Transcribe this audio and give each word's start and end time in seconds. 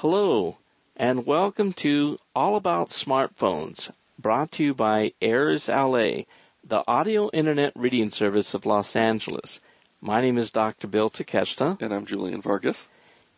Hello, 0.00 0.58
and 0.94 1.24
welcome 1.24 1.72
to 1.72 2.18
All 2.34 2.56
About 2.56 2.90
Smartphones, 2.90 3.90
brought 4.18 4.52
to 4.52 4.62
you 4.62 4.74
by 4.74 5.14
Airs 5.22 5.70
LA, 5.70 6.24
the 6.62 6.84
audio 6.86 7.30
internet 7.30 7.72
reading 7.74 8.10
service 8.10 8.52
of 8.52 8.66
Los 8.66 8.94
Angeles. 8.94 9.58
My 10.02 10.20
name 10.20 10.36
is 10.36 10.50
Dr. 10.50 10.86
Bill 10.86 11.08
Takeshita. 11.08 11.80
And 11.80 11.94
I'm 11.94 12.04
Julian 12.04 12.42
Vargas. 12.42 12.90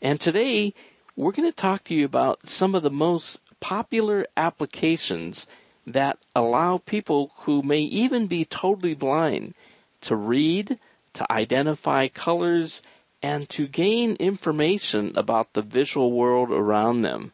And 0.03 0.21
today, 0.21 0.75
we're 1.15 1.31
going 1.31 1.49
to 1.49 1.57
talk 1.57 1.85
to 1.85 1.95
you 1.95 2.05
about 2.05 2.49
some 2.49 2.75
of 2.75 2.83
the 2.83 2.91
most 2.91 3.41
popular 3.61 4.27
applications 4.37 5.47
that 5.87 6.19
allow 6.35 6.79
people 6.79 7.31
who 7.37 7.63
may 7.63 7.83
even 7.83 8.27
be 8.27 8.45
totally 8.45 8.95
blind 8.95 9.55
to 10.01 10.17
read, 10.17 10.81
to 11.13 11.33
identify 11.33 12.09
colors, 12.09 12.83
and 13.23 13.49
to 13.51 13.67
gain 13.67 14.15
information 14.17 15.13
about 15.17 15.53
the 15.53 15.63
visual 15.63 16.13
world 16.13 16.51
around 16.51 17.03
them. 17.03 17.33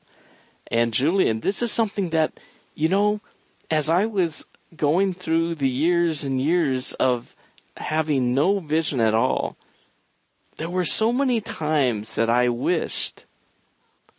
And 0.69 0.95
Julian, 0.95 1.41
this 1.41 1.63
is 1.63 1.71
something 1.71 2.11
that, 2.11 2.41
you 2.75 2.89
know, 2.89 3.21
as 3.71 3.91
I 3.91 4.07
was 4.07 4.47
going 4.77 5.15
through 5.15 5.57
the 5.57 5.69
years 5.69 6.25
and 6.25 6.41
years 6.41 6.95
of 6.95 7.37
having 7.77 8.35
no 8.35 8.61
vision 8.61 9.01
at 9.01 9.15
all, 9.15 9.57
there 10.57 10.71
were 10.71 10.85
so 10.85 11.13
many 11.13 11.41
times 11.41 12.15
that 12.15 12.31
I 12.31 12.49
wished, 12.49 13.27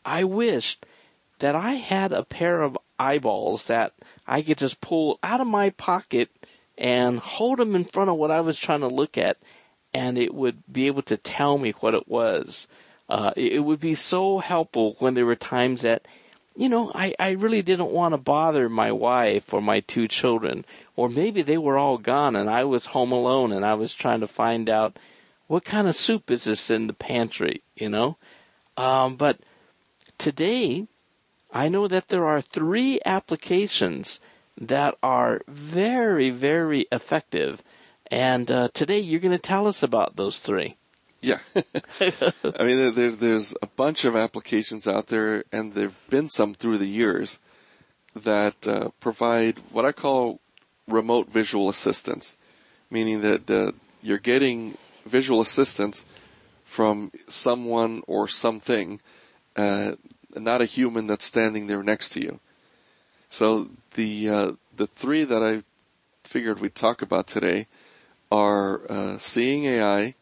I 0.04 0.24
wished 0.24 0.86
that 1.40 1.56
I 1.56 1.74
had 1.74 2.12
a 2.12 2.24
pair 2.24 2.62
of 2.62 2.78
eyeballs 3.00 3.68
that 3.68 3.94
I 4.28 4.42
could 4.42 4.58
just 4.58 4.82
pull 4.82 5.20
out 5.24 5.42
of 5.42 5.48
my 5.48 5.72
pocket 5.72 6.30
and 6.78 7.20
hold 7.20 7.60
them 7.60 7.76
in 7.76 7.86
front 7.86 8.10
of 8.10 8.18
what 8.18 8.32
I 8.32 8.42
was 8.42 8.58
trying 8.58 8.82
to 8.82 8.88
look 8.88 9.18
at 9.18 9.38
and 9.96 10.18
it 10.18 10.34
would 10.34 10.62
be 10.70 10.88
able 10.88 11.02
to 11.04 11.16
tell 11.16 11.58
me 11.58 11.72
what 11.80 11.96
it 11.96 12.06
was. 12.06 12.68
Uh, 13.08 13.32
it 13.38 13.64
would 13.64 13.80
be 13.80 13.96
so 13.96 14.40
helpful 14.40 14.98
when 15.00 15.14
there 15.14 15.26
were 15.26 15.38
times 15.38 15.84
that, 15.84 16.06
you 16.54 16.68
know, 16.68 16.92
I, 16.94 17.16
I 17.18 17.30
really 17.32 17.62
didn't 17.62 17.92
want 17.92 18.12
to 18.14 18.18
bother 18.18 18.68
my 18.68 18.92
wife 18.92 19.54
or 19.54 19.62
my 19.62 19.80
two 19.80 20.10
children, 20.10 20.66
or 20.98 21.08
maybe 21.08 21.42
they 21.42 21.58
were 21.58 21.78
all 21.78 21.98
gone 21.98 22.36
and 22.36 22.50
I 22.50 22.66
was 22.66 22.88
home 22.88 23.14
alone 23.14 23.54
and 23.54 23.66
I 23.66 23.76
was 23.76 23.94
trying 23.94 24.20
to 24.20 24.28
find 24.28 24.70
out 24.70 25.00
what 25.48 25.64
kind 25.64 25.88
of 25.88 25.96
soup 25.96 26.30
is 26.30 26.44
this 26.44 26.70
in 26.70 26.88
the 26.88 26.94
pantry, 26.94 27.62
you 27.78 27.88
know? 27.88 28.18
Um, 28.76 29.16
but 29.16 29.40
today, 30.18 30.88
I 31.54 31.70
know 31.70 31.88
that 31.88 32.10
there 32.10 32.26
are 32.26 32.42
three 32.42 33.00
applications 33.06 34.20
that 34.60 34.98
are 35.02 35.40
very, 35.48 36.32
very 36.32 36.86
effective 36.92 37.64
and 38.12 38.52
uh, 38.52 38.70
today 38.74 39.00
you're 39.00 39.20
going 39.20 39.32
to 39.32 39.38
tell 39.38 39.68
us 39.68 39.84
about 39.84 40.16
those 40.16 40.40
three. 40.40 40.78
Yeah. 41.22 41.40
I 42.00 42.64
mean, 42.64 42.94
there's, 42.94 43.18
there's 43.18 43.56
a 43.62 43.68
bunch 43.68 44.06
of 44.06 44.16
applications 44.16 44.88
out 44.88 45.08
there, 45.08 45.44
and 45.52 45.74
there 45.74 45.86
have 45.86 46.10
been 46.10 46.30
some 46.30 46.54
through 46.54 46.78
the 46.78 46.88
years 46.88 47.40
that 48.16 48.68
uh, 48.68 48.90
provide 49.00 49.60
what 49.72 49.86
I 49.86 49.92
call 49.92 50.40
remote 50.88 51.30
visual 51.30 51.68
assistance, 51.68 52.38
meaning 52.92 53.22
that 53.22 53.50
uh, 53.50 53.72
you're 54.02 54.20
getting 54.20 54.78
visual 55.06 55.42
assistance 55.42 56.06
from 56.64 57.12
someone 57.28 58.04
or 58.08 58.28
something, 58.28 59.02
uh, 59.56 59.94
not 60.36 60.62
a 60.62 60.66
human 60.66 61.08
that's 61.08 61.26
standing 61.26 61.68
there 61.68 61.84
next 61.84 62.10
to 62.10 62.22
you. 62.22 62.40
So 63.30 63.70
the 63.96 64.30
uh, 64.30 64.52
the 64.76 64.88
three 64.88 65.24
that 65.24 65.42
I 65.42 65.64
figured 66.24 66.60
we'd 66.60 66.76
talk 66.76 67.02
about 67.02 67.28
today 67.28 67.68
are 68.32 68.82
uh, 68.90 69.18
Seeing 69.18 69.66
AI, 69.66 70.16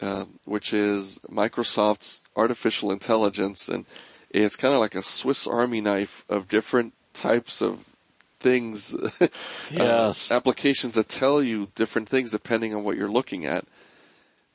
uh, 0.00 0.24
which 0.44 0.72
is 0.72 1.18
Microsoft's 1.30 2.28
artificial 2.36 2.92
intelligence, 2.92 3.68
and 3.68 3.86
it's 4.30 4.56
kind 4.56 4.74
of 4.74 4.80
like 4.80 4.94
a 4.94 5.02
Swiss 5.02 5.46
Army 5.46 5.80
knife 5.80 6.24
of 6.28 6.48
different 6.48 6.92
types 7.12 7.62
of 7.62 7.84
things, 8.40 8.94
uh, 9.20 9.28
yes. 9.70 10.30
uh, 10.30 10.34
applications 10.34 10.94
that 10.94 11.08
tell 11.08 11.42
you 11.42 11.68
different 11.74 12.08
things 12.08 12.30
depending 12.30 12.74
on 12.74 12.84
what 12.84 12.96
you're 12.96 13.08
looking 13.10 13.46
at. 13.46 13.64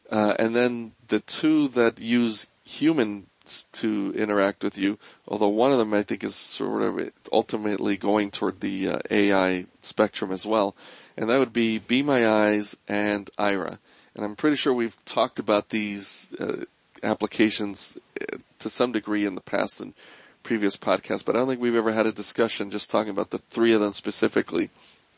Uh, 0.10 0.36
and 0.38 0.56
then 0.56 0.92
the 1.08 1.22
two 1.22 1.70
that 1.70 1.98
use 2.00 2.48
humans 2.66 3.26
to 3.72 4.14
interact 4.16 4.64
with 4.64 4.78
you, 4.78 5.00
although 5.28 5.48
one 5.48 5.72
of 5.72 5.78
them 5.78 5.94
I 5.94 6.04
think 6.04 6.24
is 6.24 6.36
sort 6.36 6.84
of 6.84 7.12
ultimately 7.32 7.98
going 7.98 8.30
toward 8.30 8.60
the 8.60 8.90
uh, 8.90 9.00
AI 9.10 9.66
spectrum 9.82 10.32
as 10.32 10.46
well 10.46 10.76
and 11.22 11.30
that 11.30 11.38
would 11.38 11.54
be 11.54 11.78
Be 11.78 12.02
My 12.02 12.28
Eyes 12.28 12.76
and 12.88 13.30
Aira. 13.38 13.78
And 14.16 14.26
I'm 14.26 14.36
pretty 14.36 14.58
sure 14.58 14.74
we've 14.74 15.06
talked 15.06 15.38
about 15.38 15.70
these 15.70 16.28
uh, 16.40 16.66
applications 17.04 17.96
uh, 18.20 18.38
to 18.58 18.70
some 18.72 18.92
degree 18.92 19.28
in 19.28 19.36
the 19.36 19.42
past 19.42 19.80
and 19.80 19.94
previous 20.42 20.76
podcasts, 20.76 21.24
but 21.24 21.36
I 21.36 21.40
don't 21.40 21.48
think 21.48 21.62
we've 21.62 21.76
ever 21.76 21.94
had 21.94 22.08
a 22.08 22.12
discussion 22.12 22.72
just 22.72 22.90
talking 22.90 23.12
about 23.12 23.30
the 23.30 23.38
three 23.38 23.72
of 23.74 23.82
them 23.82 23.94
specifically 23.94 24.72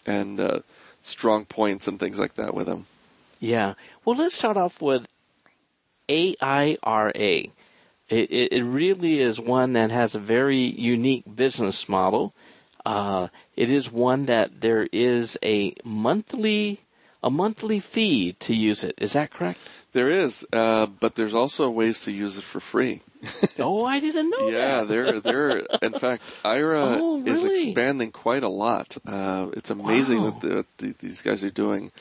and 0.05 0.41
uh, 0.41 0.59
strong 1.01 1.45
points 1.45 1.87
and 1.87 1.97
things 1.97 2.19
like 2.19 2.35
that 2.35 2.53
with 2.53 2.67
them. 2.67 2.85
Yeah. 3.39 3.75
Well, 4.03 4.17
let's 4.17 4.35
start 4.35 4.57
off 4.57 4.81
with 4.81 5.07
AIRA. 6.09 7.45
It, 8.09 8.51
it 8.51 8.63
really 8.63 9.21
is 9.21 9.39
one 9.39 9.71
that 9.73 9.89
has 9.89 10.15
a 10.15 10.19
very 10.19 10.59
unique 10.59 11.23
business 11.33 11.87
model. 11.87 12.33
Uh, 12.85 13.29
it 13.55 13.69
is 13.69 13.91
one 13.91 14.25
that 14.25 14.61
there 14.61 14.87
is 14.91 15.37
a 15.43 15.73
monthly 15.83 16.79
a 17.23 17.29
monthly 17.29 17.79
fee 17.79 18.33
to 18.33 18.53
use 18.53 18.83
it. 18.83 18.95
Is 18.97 19.13
that 19.13 19.31
correct? 19.31 19.59
There 19.93 20.09
is, 20.09 20.45
uh, 20.51 20.87
but 20.87 21.15
there's 21.15 21.33
also 21.33 21.69
ways 21.69 22.01
to 22.01 22.11
use 22.11 22.37
it 22.37 22.43
for 22.43 22.59
free. 22.59 23.01
oh, 23.59 23.85
I 23.85 24.01
didn't 24.01 24.29
know 24.29 24.49
yeah, 24.49 24.83
they're 24.83 25.05
in 25.81 25.93
fact 25.93 26.33
Aira 26.43 26.97
oh, 26.99 27.19
really? 27.19 27.31
is 27.31 27.45
expanding 27.45 28.11
quite 28.11 28.43
a 28.43 28.49
lot. 28.49 28.97
Uh, 29.05 29.49
it's 29.53 29.69
amazing 29.69 30.17
wow. 30.17 30.31
what, 30.31 30.41
the, 30.41 30.55
what 30.55 30.65
the, 30.77 30.95
these 30.99 31.21
guys 31.21 31.43
are 31.45 31.49
doing. 31.49 31.91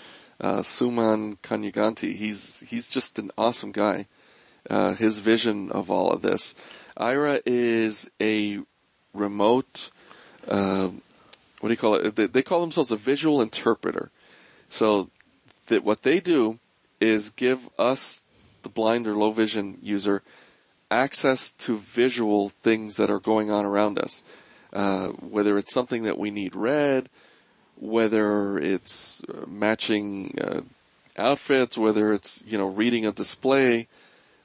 Uh, 0.41 0.63
Suman 0.63 1.39
Kanuganti, 1.39 2.17
he's 2.17 2.61
he's 2.67 2.89
just 2.89 3.21
an 3.21 3.31
awesome 3.39 3.71
guy. 3.71 4.09
Uh, 4.69 4.95
his 4.95 5.21
vision 5.21 5.71
of 5.71 5.91
all 5.91 6.11
of 6.11 6.23
this. 6.23 6.55
Aira 6.99 7.41
is 7.47 8.11
a 8.21 8.59
remote 9.15 9.91
uh, 10.49 10.89
what 11.61 11.69
do 11.69 11.73
you 11.73 11.77
call 11.77 11.95
it? 11.95 12.17
They, 12.17 12.27
they 12.27 12.43
call 12.43 12.61
themselves 12.61 12.91
a 12.91 12.97
visual 12.97 13.41
interpreter. 13.41 14.11
So 14.69 15.11
that 15.67 15.85
what 15.85 16.03
they 16.03 16.19
do 16.21 16.59
is 17.01 17.31
give 17.31 17.69
us, 17.79 18.23
the 18.63 18.69
blind 18.69 19.07
or 19.07 19.15
low 19.15 19.33
vision 19.33 19.79
user, 19.83 20.23
access 20.91 21.51
to 21.51 21.79
visual 21.79 22.49
things 22.49 22.97
that 22.97 23.11
are 23.11 23.19
going 23.21 23.51
on 23.51 23.65
around 23.65 23.99
us. 23.99 24.23
Uh, 24.73 25.09
whether 25.09 25.59
it's 25.59 25.73
something 25.73 26.05
that 26.05 26.19
we 26.19 26.31
need 26.31 26.57
read, 26.57 27.09
whether 27.77 28.59
it's 28.59 29.23
uh, 29.25 29.45
matching 29.47 30.35
uh, 30.41 30.61
outfits, 31.19 31.77
whether 31.77 32.13
it's 32.13 32.43
you 32.47 32.57
know 32.57 32.69
reading 32.69 33.05
a 33.05 33.13
display, 33.13 33.87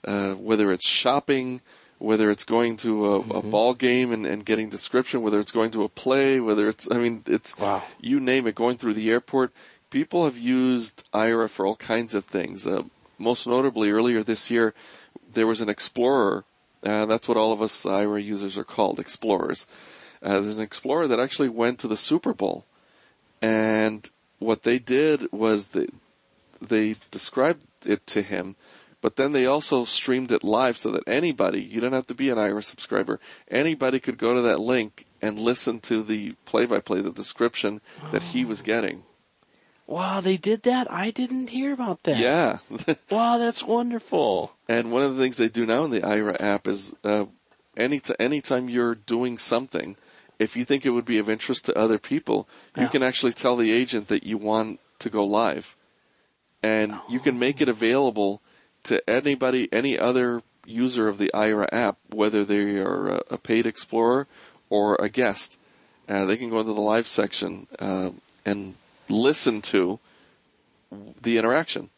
uh, 0.06 0.34
whether 0.34 0.72
it's 0.72 0.88
shopping, 0.88 1.62
whether 2.00 2.30
it's 2.30 2.44
going 2.44 2.78
to 2.78 3.06
a, 3.06 3.20
mm-hmm. 3.20 3.32
a 3.32 3.42
ball 3.42 3.74
game 3.74 4.12
and, 4.12 4.26
and, 4.26 4.46
getting 4.46 4.70
description, 4.70 5.22
whether 5.22 5.40
it's 5.40 5.52
going 5.52 5.72
to 5.72 5.84
a 5.84 5.90
play, 5.90 6.40
whether 6.40 6.68
it's, 6.68 6.90
I 6.92 6.98
mean, 6.98 7.24
it's, 7.26 7.58
wow. 7.58 7.84
you 8.00 8.20
name 8.20 8.48
it, 8.48 8.56
going 8.56 8.78
through 8.78 8.94
the 8.94 9.10
airport. 9.10 9.52
People 9.90 10.26
have 10.26 10.38
used 10.38 11.10
Aira 11.12 11.50
for 11.50 11.66
all 11.66 11.76
kinds 11.76 12.14
of 12.14 12.26
things. 12.26 12.68
Uh, 12.68 12.84
most 13.18 13.48
notably, 13.48 13.90
earlier 13.90 14.22
this 14.22 14.52
year, 14.52 14.74
there 15.34 15.48
was 15.48 15.62
an 15.62 15.70
Explorer. 15.70 16.44
Uh, 16.84 17.06
that's 17.06 17.28
what 17.28 17.38
all 17.38 17.52
of 17.52 17.62
us 17.62 17.84
Aira 17.84 18.24
users 18.24 18.58
are 18.58 18.64
called, 18.64 19.00
Explorers. 19.00 19.66
Uh, 20.22 20.40
there's 20.40 20.56
an 20.56 20.62
Explorer 20.62 21.08
that 21.08 21.20
actually 21.20 21.50
went 21.50 21.80
to 21.80 21.88
the 21.88 21.98
Super 21.98 22.34
Bowl. 22.34 22.66
And 23.42 24.10
what 24.40 24.64
they 24.64 24.78
did 24.78 25.32
was 25.32 25.70
they, 25.70 25.88
they 26.62 26.96
described 27.10 27.66
it 27.86 28.06
to 28.08 28.22
him 28.22 28.56
but 29.08 29.16
then 29.16 29.32
they 29.32 29.46
also 29.46 29.86
streamed 29.86 30.34
it 30.34 30.44
live 30.44 30.78
so 30.78 30.92
that 30.92 31.08
anybody, 31.08 31.62
you 31.62 31.80
don't 31.80 31.94
have 31.94 32.08
to 32.08 32.14
be 32.14 32.30
an 32.30 32.38
Aira 32.38 32.62
subscriber, 32.62 33.22
anybody 33.50 34.02
could 34.02 34.18
go 34.18 34.34
to 34.34 34.42
that 34.42 34.60
link 34.60 35.06
and 35.22 35.40
listen 35.40 35.80
to 35.80 36.04
the 36.04 36.34
play-by-play, 36.44 37.00
the 37.00 37.14
description 37.14 37.80
that 38.12 38.22
he 38.22 38.44
was 38.44 38.62
getting. 38.62 39.04
Wow, 39.86 40.20
they 40.20 40.36
did 40.36 40.64
that? 40.64 40.92
I 40.92 41.12
didn't 41.12 41.52
hear 41.52 41.72
about 41.72 42.04
that. 42.04 42.18
Yeah. 42.18 42.58
wow, 43.10 43.38
that's 43.38 43.64
wonderful. 43.64 44.52
And 44.68 44.92
one 44.92 45.04
of 45.04 45.16
the 45.16 45.24
things 45.24 45.38
they 45.38 45.48
do 45.48 45.66
now 45.66 45.86
in 45.86 45.92
the 45.92 46.02
Aira 46.02 46.36
app 46.42 46.68
is 46.68 46.94
uh, 47.06 47.28
any 47.78 48.02
t- 48.02 48.14
anytime 48.20 48.68
you're 48.68 48.96
doing 48.96 49.38
something, 49.38 49.96
if 50.38 50.58
you 50.58 50.66
think 50.66 50.86
it 50.86 50.90
would 50.90 51.06
be 51.06 51.20
of 51.20 51.30
interest 51.30 51.64
to 51.68 51.78
other 51.78 51.98
people, 51.98 52.50
you 52.76 52.84
yeah. 52.84 52.90
can 52.90 53.04
actually 53.04 53.32
tell 53.32 53.56
the 53.56 53.72
agent 53.72 54.10
that 54.10 54.26
you 54.26 54.38
want 54.38 54.82
to 55.00 55.10
go 55.10 55.24
live. 55.24 55.78
And 56.62 56.92
oh. 56.92 57.02
you 57.08 57.22
can 57.22 57.40
make 57.40 57.62
it 57.62 57.70
available 57.70 58.42
to 58.84 59.08
anybody, 59.10 59.68
any 59.72 59.98
other 59.98 60.42
user 60.66 61.08
of 61.08 61.18
the 61.18 61.32
Aira 61.34 61.68
app, 61.72 61.98
whether 62.10 62.44
they 62.44 62.78
are 62.78 63.22
a 63.30 63.38
paid 63.38 63.66
explorer 63.66 64.28
or 64.70 64.96
a 64.96 65.10
guest. 65.10 65.58
Uh, 66.08 66.26
they 66.26 66.38
can 66.38 66.50
go 66.50 66.60
into 66.60 66.74
the 66.74 66.82
live 66.82 67.08
section 67.08 67.68
uh, 67.80 68.12
and 68.46 68.76
listen 69.10 69.62
to 69.62 70.00
the 71.22 71.38
interaction. 71.38 71.90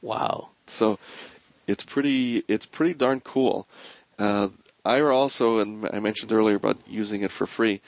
Wow! 0.00 0.50
So 0.66 0.98
it's 1.66 1.84
pretty 1.84 2.42
it's 2.48 2.66
pretty 2.66 2.94
darn 2.94 3.20
cool. 3.20 3.66
Uh, 4.18 4.48
Aira 4.84 5.14
also, 5.14 5.58
and 5.58 5.88
I 5.92 6.00
mentioned 6.00 6.32
earlier 6.32 6.56
about 6.56 6.78
using 6.86 7.22
it 7.22 7.32
for 7.32 7.46
free. 7.46 7.80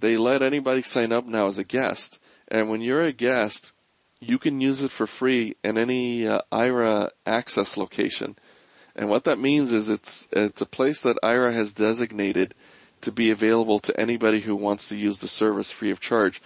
They 0.00 0.16
let 0.16 0.42
anybody 0.42 0.82
sign 0.82 1.12
up 1.12 1.26
now 1.26 1.46
as 1.46 1.58
a 1.58 1.64
guest, 1.64 2.20
and 2.48 2.68
when 2.68 2.80
you're 2.80 3.02
a 3.02 3.12
guest, 3.12 3.72
you 4.22 4.38
can 4.38 4.60
use 4.60 4.82
it 4.82 4.90
for 4.92 5.06
free 5.06 5.56
in 5.64 5.76
any 5.76 6.26
uh, 6.26 6.40
Aira 6.52 7.10
access 7.26 7.76
location. 7.76 8.36
And 8.94 9.08
what 9.08 9.24
that 9.24 9.38
means 9.38 9.72
is 9.72 9.88
it's 9.88 10.28
it's 10.30 10.60
a 10.60 10.66
place 10.66 11.02
that 11.02 11.18
Aira 11.22 11.52
has 11.52 11.72
designated 11.72 12.54
to 13.00 13.10
be 13.10 13.30
available 13.30 13.80
to 13.80 13.98
anybody 13.98 14.40
who 14.40 14.54
wants 14.54 14.88
to 14.88 14.96
use 14.96 15.18
the 15.18 15.28
service 15.28 15.72
free 15.72 15.90
of 15.90 15.98
charge. 16.00 16.40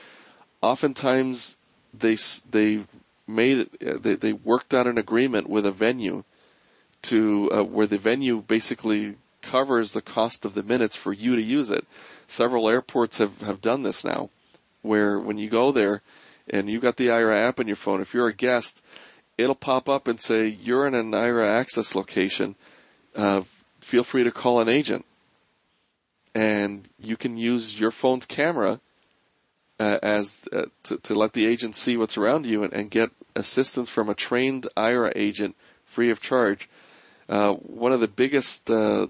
Oftentimes, 0.63 1.59
they 1.93 2.17
they 2.51 2.85
made 3.27 3.59
it, 3.59 3.71
uh, 3.87 3.99
they 4.01 4.15
they 4.15 4.33
worked 4.33 4.73
out 4.73 4.87
an 4.87 4.97
agreement 4.97 5.51
with 5.51 5.67
a 5.67 5.73
venue 5.73 6.25
to 7.03 7.51
uh, 7.53 7.63
where 7.63 7.87
the 7.87 7.99
venue 7.99 8.41
basically 8.41 9.17
covers 9.43 9.93
the 9.93 10.03
cost 10.03 10.45
of 10.47 10.55
the 10.55 10.63
minutes 10.63 10.97
for 10.97 11.13
you 11.13 11.37
to 11.37 11.43
use 11.43 11.69
it. 11.69 11.85
Several 12.27 12.71
airports 12.71 13.19
have 13.19 13.43
have 13.43 13.61
done 13.61 13.83
this 13.83 14.03
now, 14.03 14.31
where 14.81 15.19
when 15.19 15.37
you 15.37 15.51
go 15.51 15.73
there 15.73 16.01
and 16.49 16.69
you've 16.69 16.83
got 16.83 16.97
the 16.97 17.09
Aira 17.09 17.37
app 17.37 17.61
on 17.61 17.67
your 17.67 17.77
phone, 17.77 18.01
if 18.01 18.15
you're 18.15 18.29
a 18.29 18.35
guest, 18.35 18.83
it'll 19.39 19.55
pop 19.55 19.89
up 19.89 20.09
and 20.09 20.21
say 20.21 20.47
you're 20.47 20.87
in 20.87 20.95
an 20.95 21.13
Aira 21.13 21.47
access 21.47 21.95
location. 21.95 22.57
Uh, 23.15 23.43
feel 23.81 24.05
free 24.05 24.25
to 24.25 24.31
call 24.31 24.61
an 24.61 24.69
agent, 24.69 25.05
and 26.35 26.89
you 26.99 27.17
can 27.17 27.37
use 27.37 27.79
your 27.79 27.91
phone's 27.91 28.27
camera 28.27 28.81
uh, 29.79 29.99
as 30.03 30.43
uh, 30.53 30.67
to, 30.85 30.97
to 30.99 31.15
let 31.15 31.33
the 31.33 31.47
agent 31.47 31.75
see 31.75 31.97
what's 31.97 32.17
around 32.17 32.47
you 32.47 32.63
and, 32.63 32.73
and, 32.73 32.91
get 32.91 33.11
assistance 33.35 33.91
from 33.91 34.09
a 34.09 34.15
trained 34.15 34.67
Aira 34.77 35.13
agent 35.15 35.55
free 35.85 36.11
of 36.11 36.21
charge. 36.21 36.69
Uh, 37.29 37.53
one 37.55 37.93
of 37.93 38.01
the 38.01 38.09
biggest 38.09 38.71
uh, 38.71 39.07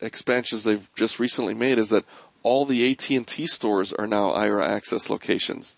expansions 0.00 0.64
they've 0.64 0.88
just 0.96 1.20
recently 1.20 1.54
made 1.54 1.78
is 1.78 1.90
that 1.90 2.04
all 2.42 2.66
the 2.66 2.90
AT&T 2.90 3.46
stores 3.46 3.92
are 3.92 4.06
now 4.06 4.30
Aira 4.30 4.66
access 4.66 5.08
locations. 5.08 5.76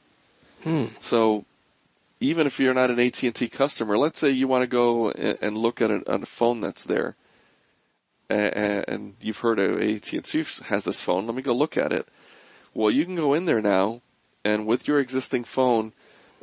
Hmm. 0.62 0.86
So 1.00 1.44
even 2.20 2.46
if 2.46 2.58
you're 2.58 2.74
not 2.74 2.90
an 2.90 2.98
AT&T 2.98 3.48
customer, 3.48 3.98
let's 3.98 4.18
say 4.18 4.30
you 4.30 4.48
want 4.48 4.62
to 4.62 4.66
go 4.66 5.10
and 5.10 5.56
look 5.56 5.80
at 5.80 5.90
a, 5.90 6.02
a 6.10 6.26
phone 6.26 6.60
that's 6.60 6.84
there, 6.84 7.14
and 8.28 9.14
you've 9.20 9.38
heard 9.38 9.58
of 9.58 9.80
AT&T 9.80 10.44
has 10.64 10.84
this 10.84 11.00
phone. 11.00 11.26
Let 11.26 11.36
me 11.36 11.42
go 11.42 11.52
look 11.52 11.76
at 11.76 11.92
it. 11.92 12.08
Well, 12.74 12.90
you 12.90 13.04
can 13.04 13.16
go 13.16 13.34
in 13.34 13.44
there 13.44 13.62
now, 13.62 14.02
and 14.44 14.66
with 14.66 14.86
your 14.88 14.98
existing 14.98 15.44
phone, 15.44 15.92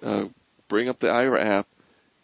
uh, 0.01 0.25
bring 0.67 0.89
up 0.89 0.99
the 0.99 1.07
Aira 1.07 1.39
app, 1.39 1.67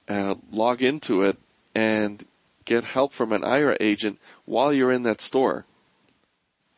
uh, 0.07 0.35
log 0.51 0.81
into 0.81 1.21
it, 1.21 1.37
and 1.75 2.25
get 2.65 2.83
help 2.83 3.13
from 3.13 3.31
an 3.31 3.41
Aira 3.41 3.77
agent 3.79 4.19
while 4.45 4.73
you're 4.73 4.91
in 4.91 5.03
that 5.03 5.21
store. 5.21 5.65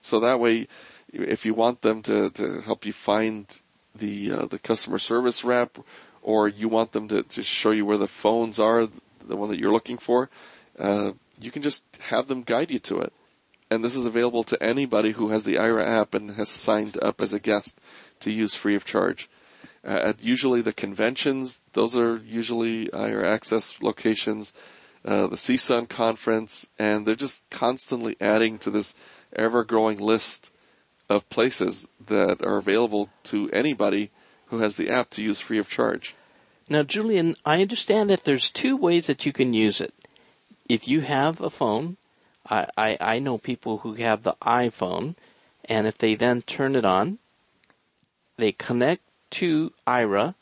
So 0.02 0.20
that 0.20 0.40
way, 0.40 0.68
if 1.14 1.46
you 1.46 1.54
want 1.54 1.82
them 1.82 2.02
to, 2.04 2.30
to 2.32 2.62
help 2.62 2.86
you 2.86 2.94
find 2.94 3.46
the 3.96 4.32
uh, 4.32 4.46
the 4.46 4.60
customer 4.60 4.98
service 4.98 5.44
rep, 5.44 5.78
or 6.22 6.48
you 6.48 6.70
want 6.70 6.92
them 6.92 7.08
to, 7.10 7.24
to 7.24 7.44
show 7.44 7.72
you 7.72 7.86
where 7.86 7.98
the 7.98 8.08
phones 8.08 8.60
are, 8.60 8.88
the 9.28 9.36
one 9.36 9.50
that 9.50 9.60
you're 9.60 9.72
looking 9.72 9.98
for, 9.98 10.30
uh, 10.80 11.12
you 11.40 11.52
can 11.52 11.62
just 11.62 11.84
have 12.10 12.28
them 12.28 12.44
guide 12.44 12.72
you 12.72 12.80
to 12.80 13.00
it. 13.00 13.14
And 13.70 13.86
this 13.86 13.96
is 13.96 14.06
available 14.06 14.44
to 14.46 14.62
anybody 14.62 15.12
who 15.12 15.30
has 15.30 15.46
the 15.46 15.56
Aira 15.56 15.88
app 15.88 16.14
and 16.14 16.32
has 16.32 16.50
signed 16.50 16.98
up 17.02 17.22
as 17.22 17.34
a 17.34 17.40
guest 17.40 17.80
to 18.20 18.32
use 18.32 18.54
free 18.54 18.76
of 18.76 18.86
charge. 18.86 19.30
Uh, 19.84 20.00
at 20.04 20.24
usually 20.24 20.62
the 20.62 20.74
conventions, 20.74 21.62
those 21.74 21.98
are 21.98 22.18
usually 22.18 22.88
Aira 22.88 23.24
access 23.24 23.82
locations, 23.82 24.54
uh, 25.06 25.28
the 25.28 25.38
CSUN 25.38 25.90
conference, 25.90 26.68
and 26.78 27.06
they're 27.06 27.16
just 27.16 27.50
constantly 27.50 28.16
adding 28.22 28.60
to 28.60 28.70
this 28.70 28.94
ever 29.34 29.64
growing 29.64 29.98
list 29.98 30.52
of 31.12 31.30
places 31.30 31.88
that 32.08 32.42
are 32.42 32.58
available 32.58 33.10
to 33.24 33.50
anybody 33.52 34.10
who 34.46 34.60
has 34.60 34.78
the 34.78 34.90
app 34.90 35.10
to 35.10 35.22
use 35.22 35.42
free 35.42 35.58
of 35.58 35.70
charge. 35.70 36.16
Now, 36.70 36.84
Julian, 36.84 37.36
I 37.46 37.62
understand 37.62 38.10
that 38.10 38.24
there's 38.24 38.50
two 38.50 38.78
ways 38.78 39.08
that 39.08 39.26
you 39.26 39.34
can 39.34 39.54
use 39.54 39.82
it. 39.82 39.94
If 40.70 40.88
you 40.88 41.02
have 41.02 41.42
a 41.42 41.50
phone, 41.50 41.98
I, 42.50 42.68
I, 42.78 42.98
I 43.02 43.20
know 43.20 43.38
people 43.38 43.80
who 43.80 43.96
have 43.96 44.24
the 44.24 44.36
iPhone, 44.42 45.16
and 45.66 45.86
if 45.86 45.98
they 45.98 46.16
then 46.16 46.44
turn 46.44 46.78
it 46.78 46.86
on, 46.86 47.20
they 48.38 48.54
connect 48.54 49.04
to 49.32 49.74
Aira, 49.86 50.36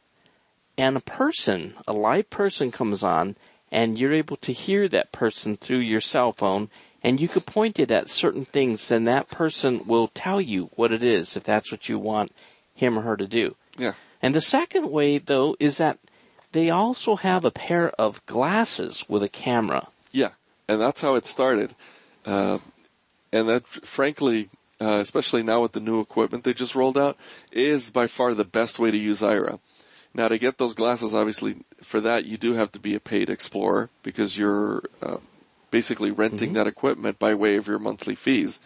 and 0.77 0.95
a 0.95 1.01
person, 1.01 1.73
a 1.87 1.93
live 1.93 2.29
person 2.29 2.71
comes 2.71 3.03
on, 3.03 3.35
and 3.71 3.97
you're 3.97 4.13
able 4.13 4.37
to 4.37 4.53
hear 4.53 4.87
that 4.87 5.11
person 5.11 5.57
through 5.57 5.79
your 5.79 5.99
cell 5.99 6.31
phone, 6.31 6.69
and 7.03 7.19
you 7.19 7.27
could 7.27 7.45
point 7.45 7.79
it 7.79 7.91
at 7.91 8.09
certain 8.09 8.45
things, 8.45 8.91
and 8.91 9.07
that 9.07 9.29
person 9.29 9.85
will 9.85 10.09
tell 10.09 10.41
you 10.41 10.69
what 10.75 10.91
it 10.91 11.03
is 11.03 11.35
if 11.35 11.43
that's 11.43 11.71
what 11.71 11.87
you 11.89 11.97
want 11.97 12.31
him 12.73 12.97
or 12.97 13.01
her 13.01 13.17
to 13.17 13.27
do. 13.27 13.55
Yeah. 13.77 13.93
And 14.21 14.35
the 14.35 14.41
second 14.41 14.89
way, 14.91 15.17
though, 15.17 15.55
is 15.59 15.77
that 15.77 15.97
they 16.51 16.69
also 16.69 17.15
have 17.15 17.45
a 17.45 17.51
pair 17.51 17.89
of 17.91 18.25
glasses 18.25 19.05
with 19.07 19.23
a 19.23 19.29
camera. 19.29 19.87
Yeah, 20.11 20.31
and 20.67 20.81
that's 20.81 21.01
how 21.01 21.15
it 21.15 21.27
started. 21.27 21.75
Uh, 22.25 22.57
and 23.31 23.47
that, 23.47 23.67
frankly, 23.67 24.49
uh, 24.81 24.97
especially 24.97 25.43
now 25.43 25.61
with 25.61 25.73
the 25.73 25.79
new 25.79 25.99
equipment 25.99 26.43
they 26.43 26.53
just 26.53 26.75
rolled 26.75 26.97
out, 26.97 27.17
is 27.51 27.91
by 27.91 28.07
far 28.07 28.33
the 28.33 28.43
best 28.43 28.79
way 28.79 28.91
to 28.91 28.97
use 28.97 29.21
Aira. 29.21 29.59
Now, 30.13 30.27
to 30.27 30.39
get 30.39 30.57
those 30.57 30.73
glasses, 30.73 31.13
obviously, 31.13 31.57
for 31.83 32.01
that 32.01 32.25
you 32.25 32.37
do 32.37 32.53
have 32.53 32.71
to 32.71 32.79
be 32.79 32.95
a 32.95 32.99
paid 32.99 33.29
explorer 33.29 33.89
because 34.01 34.37
you're 34.37 34.83
uh, 35.01 35.17
basically 35.71 36.11
renting 36.11 36.49
mm-hmm. 36.49 36.55
that 36.55 36.67
equipment 36.67 37.19
by 37.19 37.33
way 37.35 37.55
of 37.55 37.67
your 37.67 37.79
monthly 37.79 38.15
fees. 38.15 38.59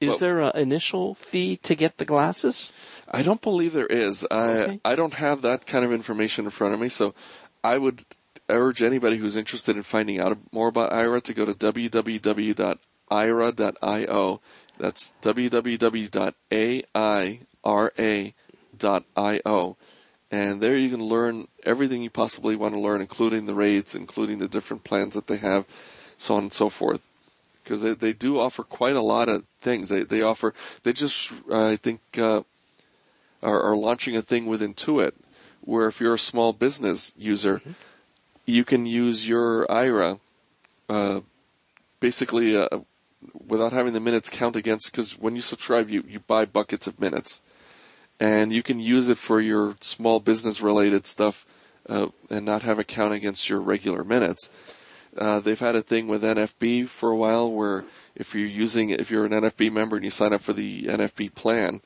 Is 0.00 0.10
but, 0.10 0.20
there 0.20 0.40
an 0.40 0.56
initial 0.56 1.14
fee 1.14 1.56
to 1.58 1.74
get 1.74 1.98
the 1.98 2.04
glasses? 2.04 2.72
I 3.10 3.22
don't 3.22 3.40
believe 3.40 3.72
there 3.72 3.86
is. 3.86 4.24
Okay. 4.30 4.80
I 4.84 4.92
I 4.92 4.96
don't 4.96 5.14
have 5.14 5.42
that 5.42 5.66
kind 5.66 5.84
of 5.84 5.92
information 5.92 6.44
in 6.46 6.50
front 6.50 6.74
of 6.74 6.80
me, 6.80 6.88
so 6.88 7.14
I 7.62 7.78
would 7.78 8.04
urge 8.48 8.82
anybody 8.82 9.16
who's 9.16 9.36
interested 9.36 9.76
in 9.76 9.82
finding 9.82 10.18
out 10.20 10.36
more 10.52 10.68
about 10.68 10.92
Aira 10.92 11.22
to 11.22 11.34
go 11.34 11.44
to 11.44 11.54
www.aira.io. 11.54 12.80
That's 14.76 15.14
www.aira.io. 15.22 15.76
And 20.30 20.60
there 20.60 20.76
you 20.76 20.90
can 20.90 21.02
learn 21.02 21.46
everything 21.62 22.02
you 22.02 22.10
possibly 22.10 22.56
want 22.56 22.74
to 22.74 22.80
learn, 22.80 23.00
including 23.00 23.46
the 23.46 23.54
rates, 23.54 23.94
including 23.94 24.40
the 24.40 24.48
different 24.48 24.82
plans 24.82 25.14
that 25.14 25.28
they 25.28 25.36
have, 25.36 25.64
so 26.18 26.34
on 26.34 26.44
and 26.44 26.52
so 26.52 26.68
forth. 26.68 27.00
Because 27.62 27.82
they, 27.82 27.94
they 27.94 28.12
do 28.12 28.38
offer 28.38 28.62
quite 28.62 28.96
a 28.96 29.02
lot 29.02 29.28
of 29.28 29.44
things. 29.60 29.88
They 29.88 30.02
they 30.02 30.22
offer 30.22 30.54
they 30.82 30.92
just 30.92 31.32
uh, 31.50 31.66
I 31.66 31.76
think 31.76 32.00
uh, 32.18 32.42
are, 33.42 33.62
are, 33.62 33.76
launching 33.76 34.16
a 34.16 34.22
thing 34.22 34.46
with 34.46 34.60
Intuit 34.60 35.12
where 35.62 35.88
if 35.88 36.00
you're 36.00 36.14
a 36.14 36.18
small 36.18 36.52
business 36.52 37.12
user, 37.16 37.58
mm-hmm. 37.58 37.72
you 38.44 38.64
can 38.64 38.84
use 38.84 39.26
your 39.26 39.66
Aira, 39.68 40.20
uh, 40.90 41.20
basically 42.00 42.54
uh, 42.54 42.68
without 43.46 43.72
having 43.72 43.94
the 43.94 44.00
minutes 44.00 44.28
count 44.28 44.56
against. 44.56 44.92
Because 44.92 45.18
when 45.18 45.34
you 45.34 45.40
subscribe, 45.40 45.88
you 45.88 46.04
you 46.06 46.20
buy 46.20 46.44
buckets 46.44 46.86
of 46.86 47.00
minutes 47.00 47.40
and 48.20 48.52
you 48.52 48.62
can 48.62 48.78
use 48.80 49.08
it 49.08 49.18
for 49.18 49.40
your 49.40 49.76
small 49.80 50.20
business 50.20 50.60
related 50.60 51.06
stuff 51.06 51.46
uh, 51.88 52.08
and 52.30 52.44
not 52.46 52.62
have 52.62 52.78
it 52.78 52.88
count 52.88 53.12
against 53.12 53.48
your 53.48 53.60
regular 53.60 54.04
minutes. 54.04 54.50
Uh, 55.16 55.40
they've 55.40 55.60
had 55.60 55.76
a 55.76 55.82
thing 55.82 56.08
with 56.08 56.22
NFB 56.22 56.88
for 56.88 57.10
a 57.10 57.16
while 57.16 57.50
where 57.50 57.84
if 58.14 58.34
you're 58.34 58.46
using 58.46 58.90
if 58.90 59.10
you're 59.10 59.26
an 59.26 59.32
NFB 59.32 59.72
member 59.72 59.96
and 59.96 60.04
you 60.04 60.10
sign 60.10 60.32
up 60.32 60.40
for 60.40 60.52
the 60.52 60.84
NFB 60.84 61.34
plan, 61.34 61.80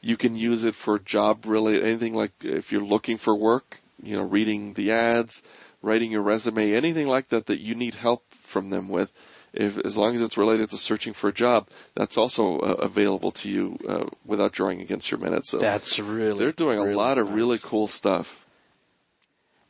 you 0.00 0.16
can 0.16 0.36
use 0.36 0.64
it 0.64 0.74
for 0.74 0.98
job 0.98 1.46
related 1.46 1.84
anything 1.84 2.14
like 2.14 2.32
if 2.40 2.72
you're 2.72 2.82
looking 2.82 3.16
for 3.16 3.34
work, 3.34 3.80
you 4.02 4.16
know, 4.16 4.22
reading 4.22 4.74
the 4.74 4.90
ads, 4.90 5.42
writing 5.82 6.10
your 6.10 6.22
resume, 6.22 6.72
anything 6.72 7.06
like 7.06 7.28
that 7.28 7.46
that 7.46 7.60
you 7.60 7.74
need 7.74 7.94
help 7.96 8.24
from 8.34 8.70
them 8.70 8.88
with 8.88 9.12
if 9.52 9.78
as 9.78 9.96
long 9.96 10.14
as 10.14 10.20
it's 10.20 10.36
related 10.36 10.70
to 10.70 10.78
searching 10.78 11.12
for 11.12 11.28
a 11.28 11.32
job, 11.32 11.68
that's 11.94 12.16
also 12.16 12.58
uh, 12.58 12.74
available 12.74 13.30
to 13.32 13.50
you 13.50 13.78
uh, 13.88 14.06
without 14.24 14.52
drawing 14.52 14.80
against 14.80 15.10
your 15.10 15.18
minutes. 15.20 15.50
So 15.50 15.58
that's 15.58 15.98
really 15.98 16.38
they're 16.38 16.52
doing 16.52 16.78
really 16.78 16.92
a 16.92 16.96
lot 16.96 17.16
nice. 17.16 17.26
of 17.26 17.34
really 17.34 17.58
cool 17.58 17.88
stuff. 17.88 18.44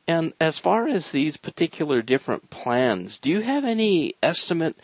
And 0.09 0.33
as 0.41 0.59
far 0.59 0.89
as 0.89 1.11
these 1.11 1.37
particular 1.37 2.01
different 2.01 2.49
plans, 2.49 3.19
do 3.19 3.29
you 3.29 3.43
have 3.43 3.65
any 3.65 4.15
estimate? 4.23 4.75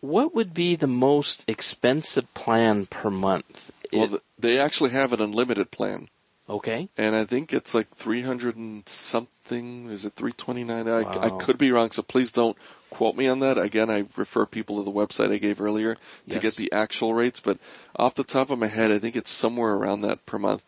What 0.00 0.36
would 0.36 0.54
be 0.54 0.76
the 0.76 0.86
most 0.86 1.44
expensive 1.50 2.32
plan 2.32 2.86
per 2.86 3.10
month? 3.10 3.72
Well, 3.92 4.14
it, 4.14 4.22
they 4.38 4.60
actually 4.60 4.90
have 4.90 5.12
an 5.12 5.20
unlimited 5.20 5.72
plan. 5.72 6.08
Okay. 6.48 6.88
And 6.96 7.16
I 7.16 7.24
think 7.24 7.52
it's 7.52 7.74
like 7.74 7.94
300 7.96 8.56
and 8.56 8.88
something. 8.88 9.90
Is 9.90 10.04
it 10.04 10.14
329? 10.14 10.86
Wow. 10.86 11.10
I, 11.10 11.26
I 11.26 11.30
could 11.30 11.58
be 11.58 11.72
wrong, 11.72 11.90
so 11.90 12.02
please 12.02 12.30
don't 12.30 12.56
quote 12.90 13.16
me 13.16 13.26
on 13.26 13.40
that. 13.40 13.58
Again, 13.58 13.90
I 13.90 14.04
refer 14.16 14.46
people 14.46 14.78
to 14.78 14.84
the 14.84 14.96
website 14.96 15.32
I 15.32 15.38
gave 15.38 15.60
earlier 15.60 15.94
to 15.94 16.00
yes. 16.26 16.42
get 16.42 16.56
the 16.56 16.70
actual 16.72 17.14
rates, 17.14 17.40
but 17.40 17.58
off 17.96 18.14
the 18.14 18.24
top 18.24 18.50
of 18.50 18.58
my 18.60 18.68
head, 18.68 18.92
I 18.92 19.00
think 19.00 19.16
it's 19.16 19.30
somewhere 19.30 19.74
around 19.74 20.02
that 20.02 20.24
per 20.24 20.38
month. 20.38 20.62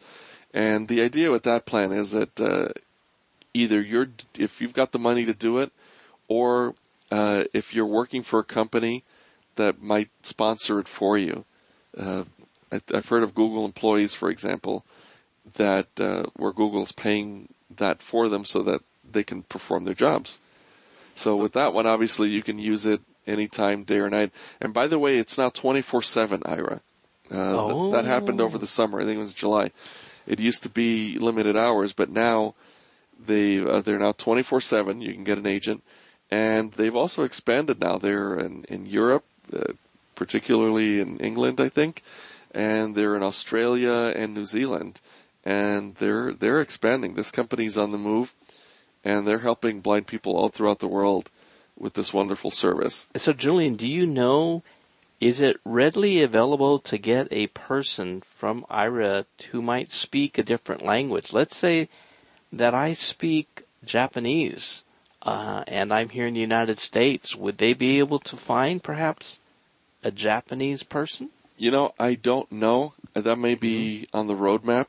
And 0.52 0.88
the 0.88 1.00
idea 1.00 1.31
with 1.31 1.45
that 1.45 1.64
plan 1.64 1.93
is 1.93 2.11
that 2.11 2.40
uh, 2.40 2.71
either 3.54 3.80
you're, 3.80 4.09
if 4.38 4.61
you've 4.61 4.75
got 4.75 4.92
the 4.92 4.99
money 4.99 5.25
to 5.26 5.35
do 5.35 5.59
it, 5.59 5.73
or 6.28 6.75
uh, 7.11 7.45
if 7.52 7.75
you're 7.75 7.87
working 7.87 8.23
for 8.23 8.40
a 8.40 8.45
company 8.45 9.04
that 9.57 9.83
might 9.83 10.11
sponsor 10.23 10.80
it 10.80 10.88
for 10.88 11.19
you. 11.19 11.45
Uh, 11.97 12.25
I, 12.73 12.80
I've 12.95 13.09
heard 13.09 13.23
of 13.23 13.35
Google 13.35 13.64
employees, 13.64 14.14
for 14.14 14.30
example, 14.30 14.85
that 15.54 15.88
uh, 15.99 16.25
where 16.37 16.52
Google's 16.52 16.92
paying 16.92 17.49
that 17.76 18.02
for 18.02 18.28
them 18.28 18.45
so 18.45 18.62
that 18.62 18.83
they 19.11 19.23
can 19.23 19.42
perform 19.42 19.85
their 19.85 19.95
jobs. 19.95 20.40
So 21.14 21.37
with 21.37 21.52
that 21.52 21.75
one, 21.75 21.87
obviously 21.87 22.30
you 22.30 22.42
can 22.42 22.59
use 22.59 22.87
it 22.87 23.00
anytime, 23.26 23.85
day 23.85 23.99
or 23.99 24.09
night. 24.09 24.33
And 24.61 24.73
by 24.73 24.87
the 24.87 24.99
way, 24.99 25.19
it's 25.19 25.37
now 25.37 25.50
24/7, 25.50 26.42
Aira. 26.42 26.80
Uh, 27.30 27.57
Oh. 27.57 27.90
that, 27.90 28.02
that 28.02 28.09
happened 28.09 28.40
over 28.40 28.59
the 28.59 28.66
summer. 28.66 29.00
I 29.00 29.04
think 29.04 29.16
it 29.16 29.21
was 29.21 29.35
July. 29.35 29.73
It 30.26 30.40
used 30.40 30.62
to 30.62 30.69
be 30.69 31.19
limited 31.19 31.57
hours, 31.57 31.92
but 31.92 32.11
now 32.11 32.54
they 33.26 33.58
uh, 33.58 33.80
they're 33.80 33.98
now 33.98 34.12
24/7. 34.12 35.02
You 35.02 35.12
can 35.12 35.24
get 35.24 35.38
an 35.38 35.46
agent, 35.46 35.82
and 36.30 36.72
they've 36.72 36.96
also 36.96 37.22
expanded 37.24 37.80
now. 37.80 37.98
They're 37.98 38.38
in 38.38 38.64
in 38.64 38.86
Europe, 38.86 39.24
uh, 39.52 39.72
particularly 40.14 41.00
in 41.00 41.18
England, 41.18 41.60
I 41.60 41.68
think, 41.68 42.02
and 42.52 42.94
they're 42.94 43.16
in 43.16 43.22
Australia 43.22 44.12
and 44.16 44.34
New 44.34 44.44
Zealand, 44.44 45.00
and 45.44 45.94
they're 45.96 46.32
they're 46.32 46.60
expanding. 46.60 47.14
This 47.14 47.30
company's 47.30 47.78
on 47.78 47.90
the 47.90 47.98
move, 47.98 48.34
and 49.04 49.26
they're 49.26 49.40
helping 49.40 49.80
blind 49.80 50.06
people 50.06 50.36
all 50.36 50.48
throughout 50.48 50.78
the 50.80 50.88
world 50.88 51.30
with 51.78 51.94
this 51.94 52.12
wonderful 52.12 52.50
service. 52.50 53.08
So, 53.16 53.32
Julian, 53.32 53.74
do 53.76 53.90
you 53.90 54.06
know, 54.06 54.62
is 55.20 55.40
it 55.40 55.58
readily 55.64 56.22
available 56.22 56.78
to 56.80 56.98
get 56.98 57.26
a 57.30 57.46
person 57.48 58.20
from 58.20 58.66
Aira 58.70 59.24
who 59.50 59.62
might 59.62 59.90
speak 59.90 60.36
a 60.36 60.42
different 60.42 60.84
language? 60.84 61.32
Let's 61.32 61.56
say 61.56 61.88
that 62.52 62.75
I 62.75 62.92
speak 62.92 63.64
Japanese 63.85 64.85
uh, 65.23 65.64
and 65.66 65.92
I'm 65.92 66.09
here 66.09 66.26
in 66.26 66.35
the 66.35 66.40
United 66.40 66.78
States. 66.78 67.37
Would 67.37 67.59
they 67.59 67.75
be 67.75 67.99
able 67.99 68.19
to 68.21 68.37
find 68.37 68.83
perhaps 68.83 69.38
a 70.02 70.11
Japanese 70.11 70.83
person? 70.83 71.30
You 71.57 71.71
know, 71.71 71.92
I 71.99 72.14
don't 72.14 72.50
know. 72.50 72.95
That 73.12 73.37
may 73.37 73.54
be 73.54 74.07
on 74.14 74.26
the 74.26 74.35
roadmap. 74.35 74.87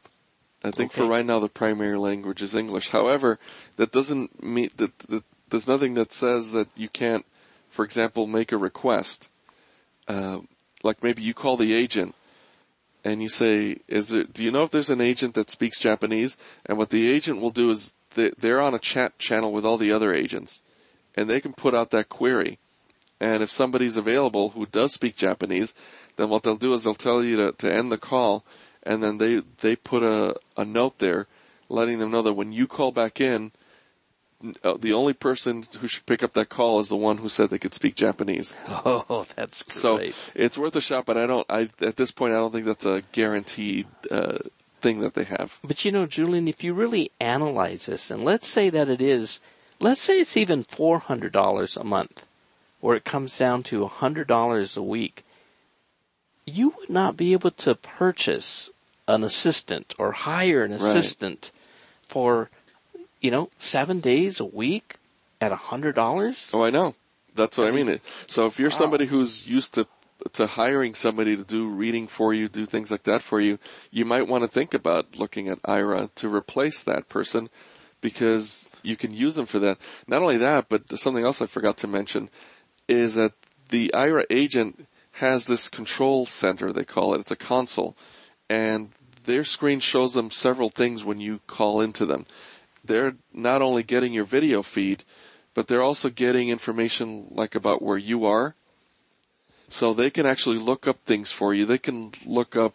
I 0.63 0.71
think 0.71 0.91
for 0.91 1.05
right 1.05 1.25
now 1.25 1.39
the 1.39 1.49
primary 1.49 1.97
language 1.97 2.41
is 2.41 2.55
English. 2.55 2.89
However, 2.89 3.39
that 3.77 3.91
doesn't 3.91 4.43
mean 4.43 4.69
that, 4.77 4.97
that 4.99 5.23
there's 5.49 5.67
nothing 5.67 5.95
that 5.95 6.13
says 6.13 6.51
that 6.51 6.67
you 6.75 6.87
can't, 6.87 7.25
for 7.69 7.83
example, 7.83 8.27
make 8.27 8.51
a 8.51 8.57
request. 8.57 9.29
Uh, 10.07 10.39
like 10.83 11.03
maybe 11.03 11.23
you 11.23 11.33
call 11.33 11.57
the 11.57 11.73
agent 11.73 12.15
and 13.03 13.21
you 13.21 13.29
say, 13.29 13.77
"Is 13.87 14.09
there? 14.09 14.23
Do 14.23 14.43
you 14.43 14.51
know 14.51 14.63
if 14.63 14.71
there's 14.71 14.89
an 14.89 15.01
agent 15.01 15.33
that 15.35 15.49
speaks 15.49 15.79
Japanese?" 15.79 16.37
And 16.65 16.77
what 16.77 16.89
the 16.89 17.09
agent 17.09 17.41
will 17.41 17.51
do 17.51 17.71
is 17.71 17.93
they, 18.15 18.31
they're 18.37 18.61
on 18.61 18.73
a 18.73 18.79
chat 18.79 19.17
channel 19.17 19.51
with 19.51 19.65
all 19.65 19.77
the 19.77 19.91
other 19.91 20.13
agents, 20.13 20.61
and 21.15 21.29
they 21.29 21.41
can 21.41 21.53
put 21.53 21.73
out 21.73 21.91
that 21.91 22.09
query. 22.09 22.59
And 23.19 23.43
if 23.43 23.51
somebody's 23.51 23.97
available 23.97 24.49
who 24.49 24.65
does 24.65 24.93
speak 24.93 25.15
Japanese, 25.15 25.73
then 26.15 26.29
what 26.29 26.43
they'll 26.43 26.57
do 26.57 26.73
is 26.73 26.83
they'll 26.83 26.95
tell 26.95 27.23
you 27.23 27.35
to, 27.37 27.51
to 27.53 27.73
end 27.73 27.91
the 27.91 27.97
call, 27.97 28.43
and 28.83 29.01
then 29.01 29.17
they 29.17 29.41
they 29.61 29.75
put 29.75 30.03
a 30.03 30.35
a 30.57 30.65
note 30.65 30.99
there, 30.99 31.27
letting 31.69 31.99
them 31.99 32.11
know 32.11 32.21
that 32.21 32.33
when 32.33 32.51
you 32.51 32.67
call 32.67 32.91
back 32.91 33.21
in, 33.21 33.51
uh, 34.63 34.75
the 34.77 34.93
only 34.93 35.13
person 35.13 35.65
who 35.79 35.87
should 35.87 36.05
pick 36.05 36.23
up 36.23 36.33
that 36.33 36.49
call 36.49 36.79
is 36.79 36.89
the 36.89 36.95
one 36.95 37.17
who 37.17 37.29
said 37.29 37.49
they 37.49 37.59
could 37.59 37.73
speak 37.73 37.95
Japanese. 37.95 38.55
Oh, 38.67 39.25
that's 39.35 39.63
great. 39.63 40.13
So 40.15 40.31
it's 40.35 40.57
worth 40.57 40.75
a 40.75 40.81
shot, 40.81 41.05
but 41.05 41.17
I 41.17 41.27
don't. 41.27 41.45
I 41.49 41.69
at 41.81 41.97
this 41.97 42.11
point 42.11 42.33
I 42.33 42.37
don't 42.37 42.51
think 42.51 42.65
that's 42.65 42.85
a 42.85 43.03
guaranteed 43.11 43.87
uh, 44.09 44.37
thing 44.81 45.01
that 45.01 45.13
they 45.13 45.23
have. 45.25 45.59
But 45.63 45.85
you 45.85 45.91
know, 45.91 46.05
Julian, 46.05 46.47
if 46.47 46.63
you 46.63 46.73
really 46.73 47.11
analyze 47.19 47.85
this, 47.85 48.09
and 48.11 48.23
let's 48.23 48.47
say 48.47 48.69
that 48.69 48.89
it 48.89 49.01
is, 49.01 49.39
let's 49.79 50.01
say 50.01 50.19
it's 50.19 50.35
even 50.37 50.63
$400 50.63 51.77
a 51.77 51.83
month, 51.83 52.25
or 52.81 52.95
it 52.95 53.05
comes 53.05 53.37
down 53.37 53.63
to 53.63 53.85
$100 53.87 54.77
a 54.77 54.81
week, 54.81 55.23
you 56.45 56.73
would 56.79 56.89
not 56.89 57.15
be 57.17 57.33
able 57.33 57.51
to 57.51 57.75
purchase 57.75 58.71
an 59.07 59.23
assistant 59.23 59.93
or 59.99 60.11
hire 60.13 60.63
an 60.63 60.71
Right. 60.71 60.81
assistant 60.81 61.51
for, 62.01 62.49
you 63.21 63.31
know, 63.31 63.49
seven 63.57 63.99
days 63.99 64.39
a 64.39 64.45
week 64.45 64.95
at 65.39 65.51
a 65.51 65.55
$100? 65.55 66.51
Oh, 66.53 66.63
I 66.63 66.69
know. 66.71 66.95
That's 67.35 67.57
what 67.57 67.65
I 67.67 67.69
I 67.69 67.71
mean. 67.71 67.87
It- 67.89 68.01
So 68.27 68.45
if 68.47 68.59
you're 68.59 68.69
Wow. 68.69 68.75
somebody 68.77 69.05
who's 69.05 69.47
used 69.47 69.73
to 69.75 69.87
to 70.33 70.45
hiring 70.45 70.93
somebody 70.93 71.35
to 71.35 71.43
do 71.43 71.67
reading 71.67 72.07
for 72.07 72.31
you, 72.31 72.47
do 72.47 72.67
things 72.67 72.91
like 72.91 73.01
that 73.05 73.23
for 73.23 73.41
you, 73.41 73.57
you 73.89 74.05
might 74.05 74.27
want 74.27 74.43
to 74.43 74.47
think 74.47 74.75
about 74.75 75.15
looking 75.15 75.47
at 75.47 75.59
Aira 75.63 76.13
to 76.13 76.31
replace 76.31 76.83
that 76.83 77.09
person 77.09 77.49
because 78.01 78.69
you 78.83 78.95
can 78.95 79.11
use 79.11 79.33
them 79.33 79.47
for 79.47 79.57
that. 79.57 79.79
Not 80.07 80.21
only 80.21 80.37
that, 80.37 80.69
but 80.69 80.95
something 80.99 81.25
else 81.25 81.41
I 81.41 81.47
forgot 81.47 81.75
to 81.77 81.87
mention 81.87 82.29
is 82.87 83.15
that 83.15 83.33
the 83.69 83.89
Aira 83.95 84.25
agent 84.29 84.85
has 85.13 85.47
this 85.47 85.69
control 85.69 86.27
center, 86.27 86.71
they 86.71 86.85
call 86.85 87.15
it. 87.15 87.21
It's 87.21 87.31
a 87.31 87.35
console. 87.35 87.97
And 88.47 88.91
their 89.23 89.43
screen 89.43 89.79
shows 89.79 90.13
them 90.13 90.29
several 90.29 90.69
things 90.69 91.03
when 91.03 91.19
you 91.19 91.39
call 91.47 91.81
into 91.81 92.05
them. 92.05 92.27
They're 92.83 93.15
not 93.33 93.61
only 93.61 93.83
getting 93.83 94.13
your 94.13 94.25
video 94.25 94.61
feed, 94.63 95.03
but 95.53 95.67
they're 95.67 95.81
also 95.81 96.09
getting 96.09 96.49
information 96.49 97.27
like 97.31 97.55
about 97.55 97.81
where 97.81 97.97
you 97.97 98.25
are. 98.25 98.55
So 99.69 99.93
they 99.93 100.09
can 100.09 100.25
actually 100.25 100.57
look 100.57 100.87
up 100.87 100.97
things 101.05 101.31
for 101.31 101.53
you. 101.53 101.65
They 101.65 101.77
can 101.77 102.11
look 102.25 102.55
up 102.55 102.73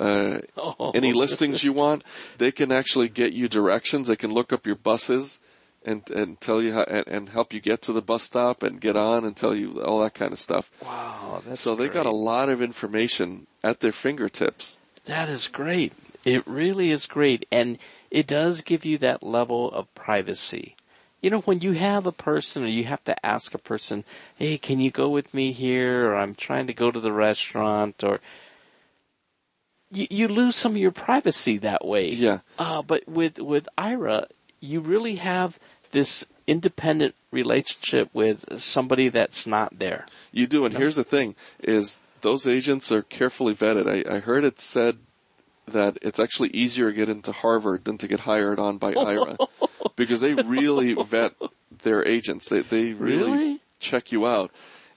uh, 0.00 0.38
Oh. 0.56 0.90
any 0.94 1.12
listings 1.12 1.62
you 1.62 1.72
want. 1.72 2.02
They 2.38 2.50
can 2.50 2.72
actually 2.72 3.08
get 3.08 3.32
you 3.32 3.48
directions. 3.48 4.08
They 4.08 4.16
can 4.16 4.32
look 4.32 4.52
up 4.52 4.66
your 4.66 4.76
buses 4.76 5.38
and 5.86 6.08
and 6.10 6.40
tell 6.40 6.62
you 6.62 6.72
how 6.72 6.82
and, 6.84 7.06
and 7.06 7.28
help 7.28 7.52
you 7.52 7.60
get 7.60 7.82
to 7.82 7.92
the 7.92 8.00
bus 8.02 8.22
stop 8.22 8.62
and 8.62 8.80
get 8.80 8.96
on 8.96 9.24
and 9.24 9.36
tell 9.36 9.54
you 9.54 9.82
all 9.82 10.00
that 10.02 10.14
kind 10.14 10.32
of 10.32 10.38
stuff. 10.38 10.70
Wow, 10.82 11.42
that's 11.46 11.60
so 11.60 11.76
they 11.76 11.88
got 11.88 12.06
a 12.06 12.10
lot 12.10 12.48
of 12.48 12.62
information 12.62 13.46
at 13.62 13.80
their 13.80 13.92
fingertips. 13.92 14.80
That 15.04 15.28
is 15.28 15.46
great. 15.46 15.92
It 16.24 16.42
really 16.46 16.90
is 16.90 17.04
great. 17.06 17.46
And 17.52 17.78
it 18.14 18.28
does 18.28 18.60
give 18.60 18.84
you 18.84 18.96
that 18.98 19.24
level 19.24 19.72
of 19.72 19.92
privacy. 19.96 20.76
You 21.20 21.30
know, 21.30 21.40
when 21.40 21.60
you 21.60 21.72
have 21.72 22.06
a 22.06 22.12
person 22.12 22.62
or 22.62 22.68
you 22.68 22.84
have 22.84 23.02
to 23.04 23.26
ask 23.26 23.54
a 23.54 23.58
person, 23.58 24.04
hey, 24.36 24.56
can 24.56 24.78
you 24.78 24.92
go 24.92 25.08
with 25.08 25.34
me 25.34 25.50
here? 25.50 26.10
Or 26.10 26.16
I'm 26.16 26.36
trying 26.36 26.68
to 26.68 26.72
go 26.72 26.92
to 26.92 27.00
the 27.00 27.10
restaurant 27.10 28.04
or 28.04 28.20
you, 29.90 30.06
you 30.10 30.28
lose 30.28 30.54
some 30.54 30.72
of 30.72 30.78
your 30.78 30.92
privacy 30.92 31.58
that 31.58 31.84
way. 31.84 32.10
Yeah. 32.10 32.38
Uh, 32.56 32.82
but 32.82 33.08
with, 33.08 33.40
with 33.40 33.68
Aira, 33.76 34.26
you 34.60 34.78
really 34.78 35.16
have 35.16 35.58
this 35.90 36.24
independent 36.46 37.16
relationship 37.32 38.10
with 38.12 38.60
somebody 38.60 39.08
that's 39.08 39.44
not 39.44 39.76
there. 39.76 40.06
You 40.30 40.46
do, 40.46 40.64
and 40.64 40.76
here's 40.76 40.96
the 40.96 41.04
thing: 41.04 41.34
is 41.60 41.98
those 42.20 42.46
agents 42.46 42.92
are 42.92 43.02
carefully 43.02 43.54
vetted. 43.54 43.88
I, 43.88 44.16
I 44.16 44.18
heard 44.20 44.44
it 44.44 44.60
said 44.60 44.98
that 45.66 45.98
it's 46.02 46.20
actually 46.20 46.50
easier 46.50 46.90
to 46.90 46.96
get 46.96 47.08
into 47.08 47.32
Harvard 47.32 47.84
than 47.84 47.98
to 47.98 48.08
get 48.08 48.20
hired 48.20 48.58
on 48.58 48.78
by 48.78 48.94
Aira 48.94 49.38
because 49.96 50.20
they 50.20 50.34
really 50.34 50.94
vet 51.04 51.34
their 51.82 52.06
agents. 52.06 52.48
They 52.48 52.60
they 52.62 52.92
really, 52.92 53.30
Really? 53.32 53.60
check 53.80 54.12
you 54.12 54.26
out, 54.26 54.50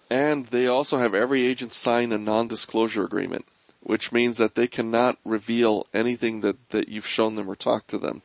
and 0.09 0.45
they 0.47 0.67
also 0.67 0.97
have 0.97 1.13
every 1.13 1.45
agent 1.45 1.73
sign 1.73 2.11
a 2.11 2.17
non-disclosure 2.17 3.03
agreement, 3.03 3.45
which 3.81 4.11
means 4.11 4.37
that 4.37 4.55
they 4.55 4.67
cannot 4.67 5.17
reveal 5.25 5.87
anything 5.93 6.41
that 6.41 6.69
that 6.69 6.89
you've 6.89 7.07
shown 7.07 7.35
them 7.35 7.49
or 7.49 7.55
talked 7.55 7.87
to 7.89 7.97
them. 7.97 8.21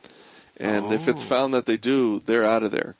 And 0.57 0.91
if 0.91 1.07
it's 1.07 1.23
Oh. 1.23 1.27
found 1.27 1.53
that 1.53 1.65
they 1.65 1.77
do, 1.77 2.21
they're 2.25 2.45
out 2.45 2.63
of 2.63 2.71
there. 2.71 2.95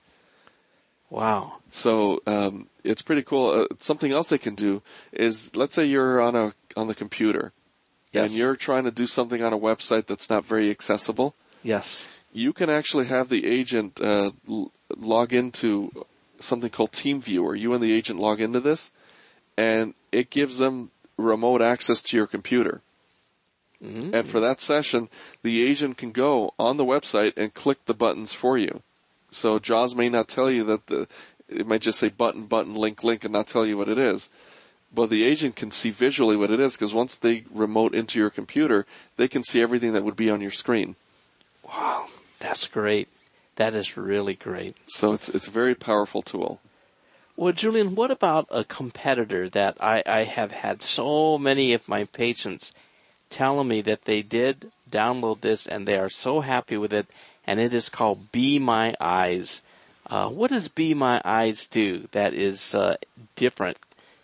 Wow. 1.09 1.59
So 1.69 2.21
um, 2.25 2.67
it's 2.83 3.01
pretty 3.03 3.21
cool. 3.23 3.49
Uh, 3.51 3.65
something 3.79 4.11
else 4.11 4.27
they 4.27 4.37
can 4.39 4.55
do 4.55 4.81
is, 5.11 5.55
let's 5.55 5.75
say 5.75 5.85
you're 5.85 6.19
on 6.19 6.35
a 6.35 6.53
on 6.75 6.87
the 6.87 6.95
computer, 6.95 7.53
Yes. 8.13 8.29
and 8.29 8.37
you're 8.39 8.55
trying 8.55 8.83
to 8.85 8.91
do 8.91 9.07
something 9.07 9.43
on 9.43 9.53
a 9.53 9.57
website 9.59 10.05
that's 10.05 10.29
not 10.29 10.45
very 10.45 10.69
accessible. 10.69 11.35
Yes. 11.63 12.07
You 12.31 12.53
can 12.53 12.69
actually 12.69 13.07
have 13.07 13.27
the 13.29 13.45
agent 13.45 13.99
uh, 14.01 14.31
l- 14.47 14.71
log 14.95 15.33
into 15.33 15.91
something 16.39 16.69
called 16.69 16.91
TeamViewer. 16.91 17.59
You 17.59 17.73
and 17.73 17.81
the 17.83 17.91
agent 17.91 18.19
log 18.19 18.39
into 18.39 18.59
this, 18.59 18.91
and 19.57 19.93
it 20.11 20.29
gives 20.29 20.57
them 20.59 20.91
remote 21.17 21.61
access 21.61 22.01
to 22.03 22.17
your 22.17 22.27
computer. 22.27 22.81
Mhm. 23.83 24.13
And 24.13 24.27
for 24.27 24.39
that 24.39 24.61
session, 24.61 25.09
the 25.41 25.63
agent 25.63 25.97
can 25.97 26.11
go 26.11 26.53
on 26.57 26.77
the 26.77 26.85
website 26.85 27.33
and 27.37 27.53
click 27.53 27.83
the 27.85 27.93
buttons 27.93 28.33
for 28.33 28.57
you. 28.57 28.81
So 29.31 29.59
JAWS 29.59 29.95
may 29.95 30.09
not 30.09 30.27
tell 30.27 30.49
you 30.49 30.63
that 30.65 30.87
the, 30.87 31.07
it 31.49 31.67
might 31.67 31.81
just 31.81 31.99
say 31.99 32.09
button, 32.09 32.45
button, 32.45 32.75
link, 32.75 33.03
link, 33.03 33.23
and 33.25 33.33
not 33.33 33.47
tell 33.47 33.65
you 33.65 33.77
what 33.77 33.89
it 33.89 33.97
is. 33.97 34.29
But 34.93 35.09
the 35.09 35.23
agent 35.23 35.55
can 35.55 35.71
see 35.71 35.89
visually 35.89 36.37
what 36.37 36.51
it 36.51 36.59
is 36.59 36.75
because 36.75 36.93
once 36.93 37.15
they 37.15 37.45
remote 37.51 37.95
into 37.95 38.19
your 38.19 38.29
computer, 38.29 38.85
they 39.17 39.27
can 39.27 39.43
see 39.43 39.61
everything 39.61 39.93
that 39.93 40.03
would 40.03 40.15
be 40.15 40.29
on 40.29 40.41
your 40.41 40.51
screen. 40.51 40.95
Wow. 41.63 42.07
That's 42.39 42.67
great. 42.67 43.07
That 43.55 43.73
is 43.73 43.97
really 43.97 44.35
great. 44.35 44.75
So 44.87 45.13
it's 45.13 45.29
it's 45.29 45.47
a 45.47 45.51
very 45.51 45.75
powerful 45.75 46.21
tool. 46.21 46.59
Well, 47.35 47.53
Julian, 47.53 47.95
what 47.95 48.11
about 48.11 48.47
a 48.51 48.63
competitor 48.63 49.49
that 49.49 49.77
I, 49.79 50.03
I 50.05 50.23
have 50.23 50.51
had 50.51 50.83
so 50.83 51.39
many 51.39 51.73
of 51.73 51.87
my 51.87 52.03
patients 52.03 52.73
telling 53.31 53.67
me 53.67 53.81
that 53.81 54.05
they 54.05 54.21
did 54.21 54.71
download 54.91 55.41
this 55.41 55.65
and 55.65 55.87
they 55.87 55.97
are 55.97 56.09
so 56.09 56.41
happy 56.41 56.77
with 56.77 56.93
it, 56.93 57.07
and 57.47 57.59
it 57.59 57.73
is 57.73 57.89
called 57.89 58.31
Be 58.31 58.59
My 58.59 58.93
Eyes. 58.99 59.61
Uh, 60.05 60.29
what 60.29 60.51
does 60.51 60.67
Be 60.67 60.93
My 60.93 61.21
Eyes 61.25 61.67
do 61.67 62.07
that 62.11 62.35
is 62.35 62.75
uh, 62.75 62.97
different 63.35 63.77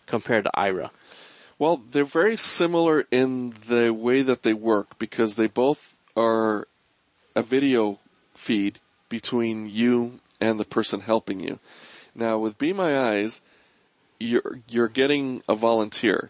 compared 0.09 0.43
to 0.43 0.51
Aira? 0.57 0.89
Well, 1.57 1.81
they're 1.91 2.05
very 2.05 2.37
similar 2.37 3.05
in 3.11 3.53
the 3.67 3.93
way 3.93 4.21
that 4.21 4.43
they 4.43 4.53
work 4.53 4.97
because 4.97 5.35
they 5.35 5.47
both 5.47 5.95
are 6.15 6.67
a 7.35 7.43
video 7.43 7.99
feed 8.33 8.79
between 9.09 9.69
you 9.69 10.19
and 10.41 10.59
the 10.59 10.65
person 10.65 11.01
helping 11.01 11.39
you. 11.39 11.59
Now, 12.15 12.37
with 12.37 12.57
Be 12.57 12.73
My 12.73 12.97
Eyes, 12.97 13.41
you're 14.19 14.59
you're 14.67 14.87
getting 14.87 15.41
a 15.47 15.55
volunteer, 15.55 16.29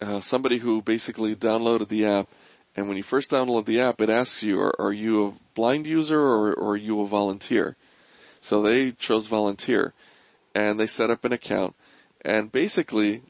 uh, 0.00 0.20
somebody 0.20 0.58
who 0.58 0.82
basically 0.82 1.34
downloaded 1.34 1.88
the 1.88 2.06
app, 2.06 2.28
and 2.76 2.86
when 2.86 2.96
you 2.96 3.02
first 3.02 3.30
download 3.30 3.66
the 3.66 3.80
app, 3.80 4.00
it 4.00 4.10
asks 4.10 4.42
you, 4.42 4.60
are, 4.60 4.74
are 4.80 4.92
you 4.92 5.26
a 5.26 5.32
blind 5.54 5.86
user 5.86 6.20
or, 6.20 6.54
or 6.54 6.72
are 6.72 6.76
you 6.76 7.00
a 7.00 7.06
volunteer? 7.06 7.76
So 8.40 8.62
they 8.62 8.92
chose 8.92 9.26
volunteer, 9.26 9.94
and 10.54 10.78
they 10.78 10.86
set 10.86 11.10
up 11.10 11.24
an 11.24 11.32
account, 11.32 11.74
and 12.24 12.50
basically, 12.50 13.22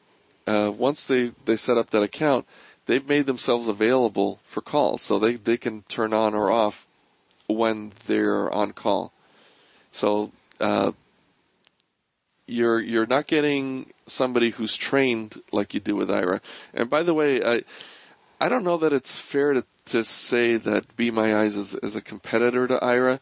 uh, 0.47 0.71
once 0.75 1.05
they 1.05 1.31
they 1.45 1.55
set 1.55 1.77
up 1.77 1.89
that 1.91 2.03
account, 2.03 2.45
they've 2.85 3.07
made 3.07 3.25
themselves 3.25 3.67
available 3.67 4.39
for 4.45 4.61
calls, 4.61 5.01
so 5.01 5.19
they 5.19 5.35
they 5.35 5.57
can 5.57 5.83
turn 5.83 6.13
on 6.13 6.33
or 6.33 6.51
off 6.51 6.87
when 7.47 7.91
they're 8.07 8.51
on 8.51 8.73
call. 8.73 9.11
So 9.91 10.31
uh, 10.59 10.91
you're 12.47 12.79
you're 12.79 13.05
not 13.05 13.27
getting 13.27 13.91
somebody 14.07 14.49
who's 14.51 14.75
trained 14.75 15.41
like 15.51 15.73
you 15.73 15.79
do 15.79 15.95
with 15.95 16.09
Aira. 16.09 16.41
And 16.73 16.89
by 16.89 17.03
the 17.03 17.13
way, 17.13 17.43
I 17.43 17.63
I 18.41 18.49
don't 18.49 18.63
know 18.63 18.77
that 18.77 18.93
it's 18.93 19.17
fair 19.17 19.53
to 19.53 19.65
to 19.85 20.03
say 20.03 20.55
that 20.55 20.95
Be 20.95 21.09
My 21.09 21.35
Eyes 21.35 21.55
is, 21.55 21.73
is 21.75 21.95
a 21.95 22.01
competitor 22.01 22.67
to 22.67 22.77
Aira. 22.79 23.19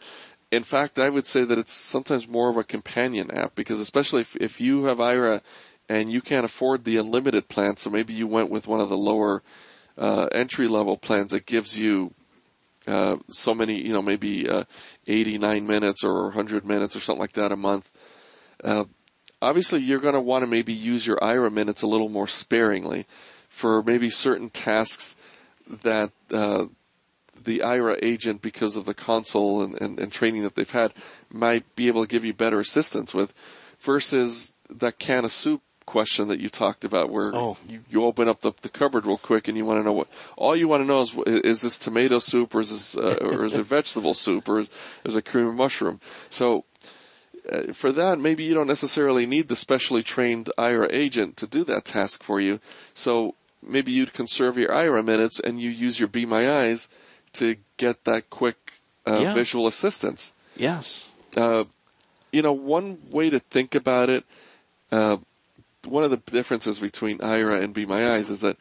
In 0.51 0.63
fact, 0.63 0.98
I 0.98 1.10
would 1.10 1.27
say 1.27 1.44
that 1.44 1.58
it's 1.58 1.74
sometimes 1.74 2.27
more 2.27 2.50
of 2.50 2.58
a 2.58 2.63
companion 2.63 3.32
app 3.32 3.56
because 3.56 3.82
especially 3.82 4.22
if, 4.22 4.36
if 4.38 4.62
you 4.62 4.86
have 4.86 4.98
Aira 5.00 5.42
and 5.89 6.10
you 6.10 6.22
can't 6.22 6.46
afford 6.46 6.84
the 6.84 6.98
unlimited 6.98 7.50
plan, 7.50 7.77
so 7.77 7.89
maybe 7.89 8.13
you 8.13 8.27
went 8.27 8.50
with 8.50 8.68
one 8.68 8.80
of 8.80 8.89
the 8.89 8.98
lower 8.98 9.44
uh, 9.98 10.27
entry 10.32 10.68
level 10.68 10.98
plans 10.98 11.32
that 11.32 11.46
gives 11.46 11.77
you 11.77 12.13
uh, 12.88 13.18
so 13.27 13.54
many, 13.54 13.82
you 13.82 13.92
know, 13.92 14.01
maybe 14.01 14.50
uh, 14.50 14.63
89 15.08 15.68
minutes 15.68 16.04
or 16.06 16.24
100 16.24 16.66
minutes 16.66 16.96
or 16.96 17.01
something 17.01 17.20
like 17.20 17.34
that 17.34 17.51
a 17.51 17.58
month. 17.58 17.92
Uh, 18.63 18.86
obviously, 19.42 19.82
you're 19.82 20.00
going 20.00 20.13
to 20.13 20.22
want 20.22 20.44
to 20.44 20.48
maybe 20.48 20.74
use 20.74 21.06
your 21.06 21.18
Aira 21.18 21.51
minutes 21.51 21.82
a 21.82 21.88
little 21.88 22.10
more 22.10 22.27
sparingly 22.27 23.06
for 23.50 23.84
maybe 23.84 24.10
certain 24.10 24.50
tasks 24.50 25.18
that 25.84 26.12
uh, 26.32 26.66
the 27.48 27.60
Aira 27.60 27.98
agent, 28.04 28.42
because 28.44 28.75
of 28.75 28.86
the 28.86 28.94
console 28.94 29.63
and, 29.63 29.74
and, 29.82 29.98
and 30.00 30.12
training 30.12 30.44
that 30.44 30.56
they've 30.56 30.70
had, 30.70 30.94
might 31.32 31.75
be 31.75 31.88
able 31.88 32.04
to 32.04 32.08
give 32.08 32.24
you 32.25 32.34
better 32.34 32.60
assistance 32.60 33.13
with, 33.13 33.34
versus 33.80 34.54
that 34.70 35.00
can 35.00 35.24
of 35.25 35.32
soup 35.32 35.62
question 35.86 36.27
that 36.27 36.42
you 36.42 36.50
talked 36.50 36.84
about 36.84 37.10
where 37.10 37.34
Oh. 37.34 37.56
you, 37.66 37.80
you 37.89 38.04
open 38.04 38.27
up 38.27 38.42
the, 38.42 38.51
the 38.62 38.68
cupboard 38.68 39.06
real 39.06 39.18
quick 39.18 39.48
and 39.48 39.58
you 39.58 39.63
want 39.63 39.80
to 39.80 39.86
know 39.86 39.94
what 39.94 40.10
all 40.36 40.54
you 40.54 40.68
want 40.68 40.84
to 40.84 40.86
know 40.86 41.00
is 41.00 41.16
is 41.16 41.62
this 41.62 41.77
tomato 41.77 42.20
soup 42.20 42.54
or 42.54 42.60
is 42.60 42.72
this 42.72 42.98
uh, 42.98 43.18
or 43.22 43.46
is 43.46 43.56
it 43.56 43.63
vegetable 43.77 44.13
soup 44.13 44.50
or 44.50 44.60
is, 44.60 44.70
is 45.06 45.16
it 45.16 45.24
cream 45.24 45.48
of 45.48 45.56
mushroom 45.56 46.01
so 46.30 46.66
uh, 47.50 47.72
for 47.72 47.94
that 47.94 48.20
maybe 48.20 48.44
you 48.44 48.54
don't 48.54 48.68
necessarily 48.68 49.25
need 49.25 49.48
the 49.48 49.56
specially 49.56 50.04
trained 50.04 50.50
Aira 50.58 50.89
agent 50.92 51.38
to 51.38 51.48
do 51.48 51.63
that 51.63 51.86
task 51.86 52.22
for 52.22 52.42
you 52.42 52.60
so 52.94 53.34
maybe 53.63 53.94
you'd 53.94 54.12
conserve 54.12 54.58
your 54.58 54.72
Aira 54.72 55.06
minutes 55.06 55.39
and 55.39 55.62
you 55.62 55.70
use 55.70 56.01
your 56.01 56.10
Be 56.10 56.25
My 56.25 56.51
Eyes 56.51 56.89
to 57.38 57.56
get 57.77 58.03
that 58.06 58.29
quick 58.29 58.58
uh, 59.08 59.20
Yeah. 59.22 59.34
visual 59.34 59.67
assistance 59.67 60.34
Yes. 60.56 61.08
uh, 61.36 61.63
you 62.32 62.41
know, 62.41 62.51
one 62.53 62.98
way 63.10 63.29
to 63.29 63.39
think 63.39 63.74
about 63.75 64.10
it, 64.10 64.25
uh, 64.91 65.17
one 65.86 66.03
of 66.03 66.10
the 66.12 66.17
differences 66.17 66.79
between 66.79 67.20
Aira 67.20 67.63
and 67.63 67.74
Be 67.74 67.86
My 67.86 68.12
Eyes 68.15 68.29
is 68.29 68.41
that 68.41 68.58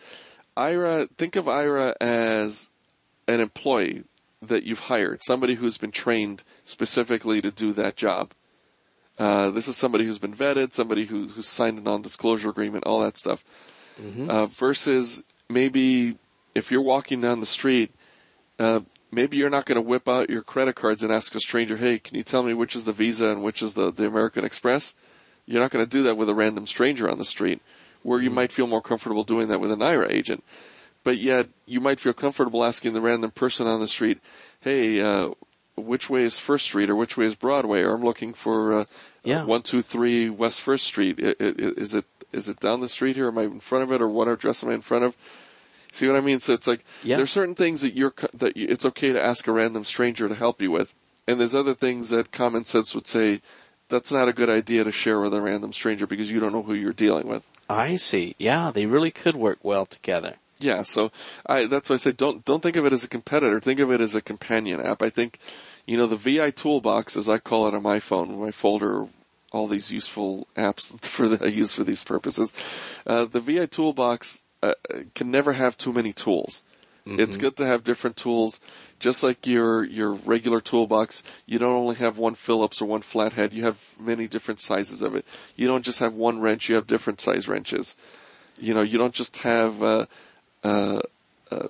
Aira, 0.57 1.09
think 1.19 1.37
of 1.37 1.47
Aira 1.47 1.95
as 2.01 2.71
an 3.27 3.41
employee 3.41 4.05
that 4.43 4.63
you've 4.63 4.79
hired, 4.79 5.21
somebody 5.25 5.55
who's 5.55 5.79
been 5.79 5.91
trained 5.91 6.45
specifically 6.65 7.41
to 7.43 7.51
do 7.51 7.73
that 7.73 7.97
job. 7.97 8.31
Uh, 9.19 9.51
this 9.51 9.67
is 9.67 9.77
somebody 9.77 10.05
who's 10.05 10.19
been 10.19 10.35
vetted, 10.35 10.73
somebody 10.73 11.07
who, 11.07 11.27
who's 11.29 11.49
signed 11.49 11.79
a 11.79 11.83
non-disclosure 11.83 12.51
agreement, 12.51 12.85
all 12.85 13.01
that 13.01 13.17
stuff. 13.17 13.43
Mhm. 14.01 14.29
Uh, 14.29 14.47
versus 14.47 15.23
maybe 15.49 16.17
if 16.55 16.71
you're 16.71 16.83
walking 16.83 17.21
down 17.21 17.41
the 17.41 17.47
street, 17.47 17.91
uh, 18.59 18.81
maybe 19.11 19.37
you're 19.37 19.51
not 19.51 19.67
going 19.67 19.77
to 19.77 19.83
whip 19.83 20.09
out 20.09 20.31
your 20.31 20.43
credit 20.43 20.75
cards 20.77 21.03
and 21.03 21.13
ask 21.13 21.35
a 21.35 21.41
stranger, 21.41 21.77
"Hey, 21.77 21.99
can 21.99 22.17
you 22.17 22.23
tell 22.23 22.43
me 22.43 22.55
which 22.55 22.75
is 22.77 22.85
the 22.85 22.93
Visa 22.93 23.29
and 23.29 23.43
which 23.43 23.63
is 23.63 23.75
the 23.75 23.91
the 23.93 24.07
American 24.07 24.45
Express?" 24.45 24.95
You're 25.47 25.63
not 25.63 25.71
going 25.71 25.85
to 25.85 25.91
do 25.91 26.03
that 26.05 26.17
with 26.17 26.29
a 26.29 26.35
random 26.35 26.67
stranger 26.67 27.09
on 27.09 27.19
the 27.19 27.25
street, 27.25 27.61
where 28.03 28.21
you 28.21 28.31
might 28.31 28.51
feel 28.51 28.67
more 28.67 28.83
comfortable 28.83 29.23
doing 29.23 29.47
that 29.49 29.61
with 29.61 29.71
an 29.71 29.79
Aira 29.79 30.11
agent. 30.11 30.43
But 31.05 31.19
yet, 31.19 31.49
you 31.67 31.81
might 31.81 32.01
feel 32.01 32.13
comfortable 32.15 32.65
asking 32.65 32.95
the 32.95 33.01
random 33.01 33.31
person 33.31 33.67
on 33.69 33.79
the 33.79 33.87
street, 33.87 34.19
"Hey, 34.61 35.01
uh, 35.01 35.31
which 35.77 36.11
way 36.11 36.25
is 36.25 36.41
First 36.41 36.65
Street 36.65 36.91
or 36.91 36.97
which 36.97 37.17
way 37.17 37.27
is 37.27 37.37
Broadway?" 37.37 37.83
Or 37.83 37.95
I'm 37.95 38.03
looking 38.05 38.35
for 38.35 38.73
uh, 38.73 38.85
Yeah. 39.23 39.45
one 39.45 39.63
two 39.63 39.83
three 39.83 40.29
West 40.31 40.61
First 40.63 40.85
Street. 40.85 41.21
I- 41.23 41.37
I- 41.39 41.47
I- 41.49 41.75
Is 41.77 41.95
it 41.95 42.07
is 42.33 42.49
it 42.49 42.59
down 42.59 42.81
the 42.81 42.89
street 42.89 43.15
here? 43.17 43.29
Am 43.29 43.39
I 43.39 43.43
in 43.43 43.61
front 43.61 43.85
of 43.85 43.93
it, 43.93 44.03
or 44.03 44.09
what 44.09 44.27
address 44.27 44.65
am 44.65 44.71
I 44.71 44.75
in 44.75 44.81
front 44.81 45.05
of? 45.05 45.17
See 45.97 46.07
what 46.07 46.17
I 46.17 46.21
mean? 46.21 46.41
So 46.41 46.53
it's 46.53 46.67
like 46.67 46.85
Yeah. 47.03 47.17
there's 47.17 47.31
certain 47.31 47.55
things 47.55 47.81
that 47.81 47.95
you're 47.95 48.13
that 48.35 48.57
you, 48.57 48.67
it's 48.69 48.85
okay 48.85 49.13
to 49.13 49.23
ask 49.25 49.47
a 49.47 49.53
random 49.53 49.85
stranger 49.85 50.29
to 50.29 50.35
help 50.35 50.61
you 50.61 50.71
with, 50.71 50.93
and 51.27 51.41
there's 51.41 51.55
other 51.55 51.75
things 51.75 52.11
that 52.11 52.33
common 52.33 52.67
sense 52.67 52.95
would 52.95 53.07
say 53.07 53.41
that's 53.89 54.13
not 54.13 54.29
a 54.29 54.33
good 54.35 54.51
idea 54.51 54.85
to 54.85 54.93
share 54.93 55.21
with 55.21 55.33
a 55.33 55.41
random 55.41 55.73
stranger 55.73 56.07
because 56.07 56.31
you 56.31 56.39
don't 56.39 56.53
know 56.53 56.63
who 56.63 56.75
you're 56.75 56.93
dealing 56.93 57.29
with. 57.29 57.45
I 57.69 57.97
see. 57.97 58.35
Yeah, 58.39 58.71
they 58.73 58.85
really 58.85 59.11
could 59.11 59.37
work 59.37 59.59
well 59.63 59.87
together. 59.87 60.35
Yeah, 60.59 60.83
so 60.83 61.13
I 61.47 61.65
that's 61.67 61.89
why 61.89 61.95
I 61.95 61.99
say 61.99 62.13
don't 62.13 62.45
don't 62.45 62.63
think 62.63 62.77
of 62.77 62.85
it 62.85 62.93
as 62.93 63.05
a 63.05 63.09
competitor. 63.09 63.59
Think 63.59 63.81
of 63.81 63.91
it 63.91 64.01
as 64.03 64.15
a 64.15 64.21
companion 64.21 64.81
app. 64.81 65.01
I 65.03 65.09
think, 65.09 65.39
you 65.87 65.97
know, 65.97 66.07
the 66.07 66.17
VI 66.17 66.51
toolbox, 66.51 67.17
as 67.17 67.29
I 67.29 67.39
call 67.39 67.69
it 67.69 67.75
on 67.75 67.83
my 67.83 68.01
phone, 68.01 68.39
my 68.39 68.51
folder, 68.51 69.07
all 69.53 69.67
these 69.67 69.91
useful 69.91 70.47
apps 70.57 70.99
for 71.05 71.29
that 71.29 71.43
I 71.43 71.47
use 71.47 71.73
for 71.73 71.85
these 71.85 72.05
purposes. 72.05 72.53
Uh, 73.07 73.25
the 73.25 73.41
VI 73.41 73.67
toolbox 73.67 74.43
uh, 74.63 74.75
can 75.15 75.31
never 75.31 75.53
have 75.53 75.77
too 75.77 75.93
many 75.93 76.13
tools. 76.13 76.65
It's 77.09 77.37
good 77.37 77.57
to 77.59 77.65
have 77.65 77.85
different 77.85 78.17
tools, 78.17 78.61
just 78.99 79.23
like 79.23 79.47
your 79.47 79.85
your 79.85 80.13
regular 80.13 80.61
toolbox. 80.61 81.23
You 81.47 81.61
don't 81.61 81.77
only 81.77 81.95
have 81.97 82.19
one 82.19 82.35
Phillips 82.35 82.83
or 82.83 82.87
one 82.87 83.03
flathead. 83.03 83.53
You 83.53 83.63
have 83.63 83.79
many 83.99 84.27
different 84.27 84.59
sizes 84.59 85.03
of 85.03 85.15
it. 85.15 85.25
You 85.55 85.69
don't 85.69 85.85
just 85.85 86.01
have 86.01 86.15
one 86.15 86.41
wrench. 86.41 86.69
You 86.69 86.75
have 86.75 86.89
different 86.89 87.21
size 87.21 87.47
wrenches. 87.47 87.97
You 88.59 88.75
know, 88.75 88.83
you 88.83 88.99
don't 88.99 89.15
just 89.15 89.37
have. 89.39 89.81
Uh, 89.83 90.07
uh, 90.65 91.01
uh, 91.53 91.69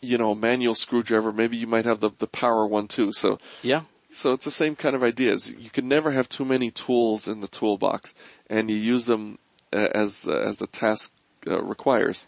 you 0.00 0.18
know, 0.18 0.32
a 0.32 0.36
manual 0.36 0.74
screwdriver. 0.74 1.32
Maybe 1.32 1.58
you 1.58 1.66
might 1.66 1.84
have 1.84 2.00
the 2.00 2.10
the 2.10 2.26
power 2.26 2.66
one 2.66 2.88
too. 2.88 3.12
So 3.12 3.38
Yeah. 3.62 3.82
so 4.10 4.32
it's 4.32 4.44
the 4.44 4.50
same 4.50 4.76
kind 4.76 4.96
of 4.96 5.02
ideas. 5.02 5.52
You 5.52 5.70
can 5.70 5.88
never 5.88 6.10
have 6.10 6.28
too 6.28 6.44
many 6.44 6.70
tools 6.70 7.28
in 7.28 7.40
the 7.42 7.48
toolbox, 7.48 8.14
and 8.48 8.70
you 8.70 8.76
use 8.76 9.04
them 9.04 9.36
uh, 9.74 9.88
as 9.94 10.26
uh, 10.26 10.32
as 10.32 10.56
the 10.56 10.66
task 10.66 11.12
uh, 11.46 11.62
requires. 11.62 12.26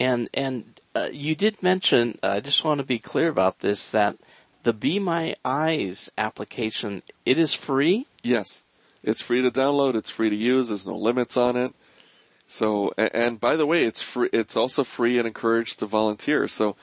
And 0.00 0.28
and 0.34 0.80
uh, 0.94 1.08
you 1.12 1.34
did 1.34 1.62
mention. 1.62 2.18
uh, 2.22 2.28
I 2.28 2.40
just 2.40 2.64
want 2.64 2.78
to 2.78 2.84
be 2.86 2.98
clear 2.98 3.28
about 3.28 3.60
this 3.60 3.90
that 3.90 4.16
the 4.64 4.72
Be 4.72 4.98
My 4.98 5.34
Eyes 5.44 6.10
application 6.18 7.02
it 7.24 7.38
is 7.38 7.54
free. 7.54 8.06
Yes, 8.22 8.64
it's 9.02 9.22
free 9.22 9.42
to 9.42 9.50
download. 9.50 9.94
It's 9.94 10.10
free 10.10 10.30
to 10.30 10.36
use. 10.36 10.68
There's 10.68 10.86
no 10.86 10.96
limits 10.96 11.36
on 11.36 11.56
it. 11.56 11.72
So, 12.46 12.92
a- 12.98 13.14
and 13.16 13.38
by 13.40 13.56
the 13.56 13.66
way, 13.66 13.84
it's 13.84 14.02
free. 14.02 14.28
It's 14.32 14.56
also 14.56 14.84
free 14.84 15.18
and 15.18 15.26
encouraged 15.26 15.78
to 15.80 15.86
volunteer. 15.86 16.48
So, 16.48 16.76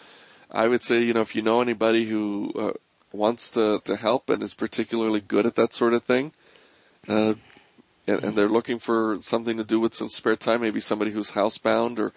I 0.50 0.68
would 0.68 0.84
say, 0.84 1.02
you 1.04 1.14
know, 1.14 1.22
if 1.22 1.36
you 1.36 1.42
know 1.42 1.62
anybody 1.62 2.06
who 2.06 2.52
uh, 2.58 2.74
wants 3.12 3.50
to 3.52 3.80
to 3.84 3.96
help 3.96 4.30
and 4.30 4.42
is 4.42 4.54
particularly 4.54 5.20
good 5.22 5.46
at 5.46 5.56
that 5.56 5.74
sort 5.74 5.94
of 5.94 6.04
thing, 6.04 6.32
uh, 7.08 7.34
and, 8.08 8.24
and 8.24 8.38
they're 8.38 8.50
looking 8.50 8.80
for 8.80 9.18
something 9.22 9.58
to 9.58 9.64
do 9.64 9.80
with 9.80 9.94
some 9.94 10.10
spare 10.10 10.36
time, 10.36 10.62
maybe 10.62 10.80
somebody 10.80 11.12
who's 11.12 11.32
housebound 11.32 12.00
or 12.00 12.14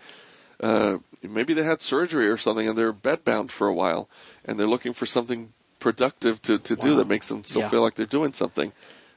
uh, 0.60 0.98
maybe 1.22 1.52
they 1.54 1.64
had 1.64 1.82
surgery 1.82 2.28
or 2.28 2.36
something 2.36 2.68
and 2.68 2.78
they're 2.78 2.92
bedbound 2.92 3.50
for 3.50 3.66
a 3.66 3.74
while, 3.74 4.08
and 4.44 4.58
they're 4.58 4.66
looking 4.68 4.92
for 4.92 5.06
something 5.06 5.52
productive 5.80 6.40
to 6.42 6.58
to 6.58 6.76
do 6.76 6.96
that 6.96 7.06
makes 7.08 7.28
them 7.28 7.44
still 7.44 7.62
Yeah. 7.62 7.68
feel 7.68 7.82
like 7.82 7.94
they're 7.94 8.06
doing 8.06 8.32
something. 8.32 8.72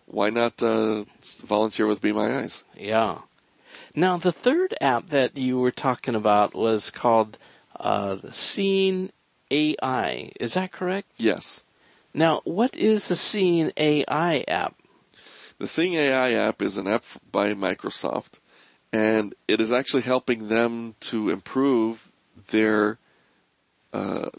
Why 0.05 0.29
not 0.29 0.61
uh, 0.63 1.03
volunteer 1.45 1.85
with 1.85 2.01
Be 2.01 2.11
My 2.11 2.39
Eyes? 2.39 2.63
Yeah. 2.75 3.19
Now 3.95 4.17
the 4.17 4.31
third 4.31 4.75
app 4.81 5.09
that 5.09 5.37
you 5.37 5.59
were 5.59 5.71
talking 5.71 6.15
about 6.15 6.53
was 6.53 6.89
called 6.89 7.37
uh, 7.79 8.17
Seeing 8.31 9.11
AI. 9.51 10.31
Is 10.39 10.53
that 10.55 10.71
correct? 10.71 11.09
Yes. 11.17 11.63
Now, 12.13 12.41
what 12.45 12.75
is 12.75 13.07
the 13.07 13.15
Seeing 13.15 13.71
AI 13.77 14.43
app? 14.47 14.75
The 15.59 15.67
Seeing 15.67 15.95
AI 15.95 16.33
app 16.33 16.61
is 16.61 16.77
an 16.77 16.87
app 16.87 17.03
by 17.31 17.53
Microsoft, 17.53 18.39
and 18.93 19.33
it 19.47 19.59
is 19.59 19.71
actually 19.71 20.03
helping 20.03 20.49
them 20.49 20.95
to 20.99 21.29
improve 21.29 22.11
their 22.49 22.99
uh, 23.91 24.29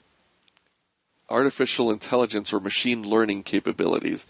artificial 1.29 1.91
intelligence 1.91 2.53
or 2.53 2.61
machine 2.61 3.03
learning 3.03 3.43
capabilities. 3.43 4.29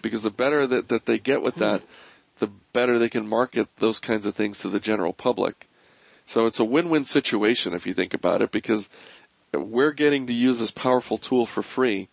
Because 0.00 0.22
the 0.22 0.30
better 0.30 0.66
that, 0.66 0.88
that 0.88 1.04
they 1.04 1.18
get 1.18 1.42
with 1.42 1.56
that, 1.56 1.82
the 2.38 2.48
better 2.72 2.98
they 2.98 3.10
can 3.10 3.26
market 3.26 3.68
those 3.76 3.98
kinds 3.98 4.24
of 4.24 4.34
things 4.34 4.60
to 4.60 4.68
the 4.70 4.80
general 4.80 5.12
public. 5.12 5.68
So 6.24 6.46
it's 6.46 6.58
a 6.60 6.64
win-win 6.64 7.04
situation 7.04 7.74
if 7.74 7.86
you 7.86 7.92
think 7.92 8.14
about 8.14 8.40
it 8.40 8.50
because 8.50 8.88
we're 9.52 9.92
getting 9.92 10.26
to 10.26 10.32
use 10.32 10.58
this 10.60 10.70
powerful 10.70 11.18
tool 11.18 11.44
for 11.44 11.62
free 11.62 12.08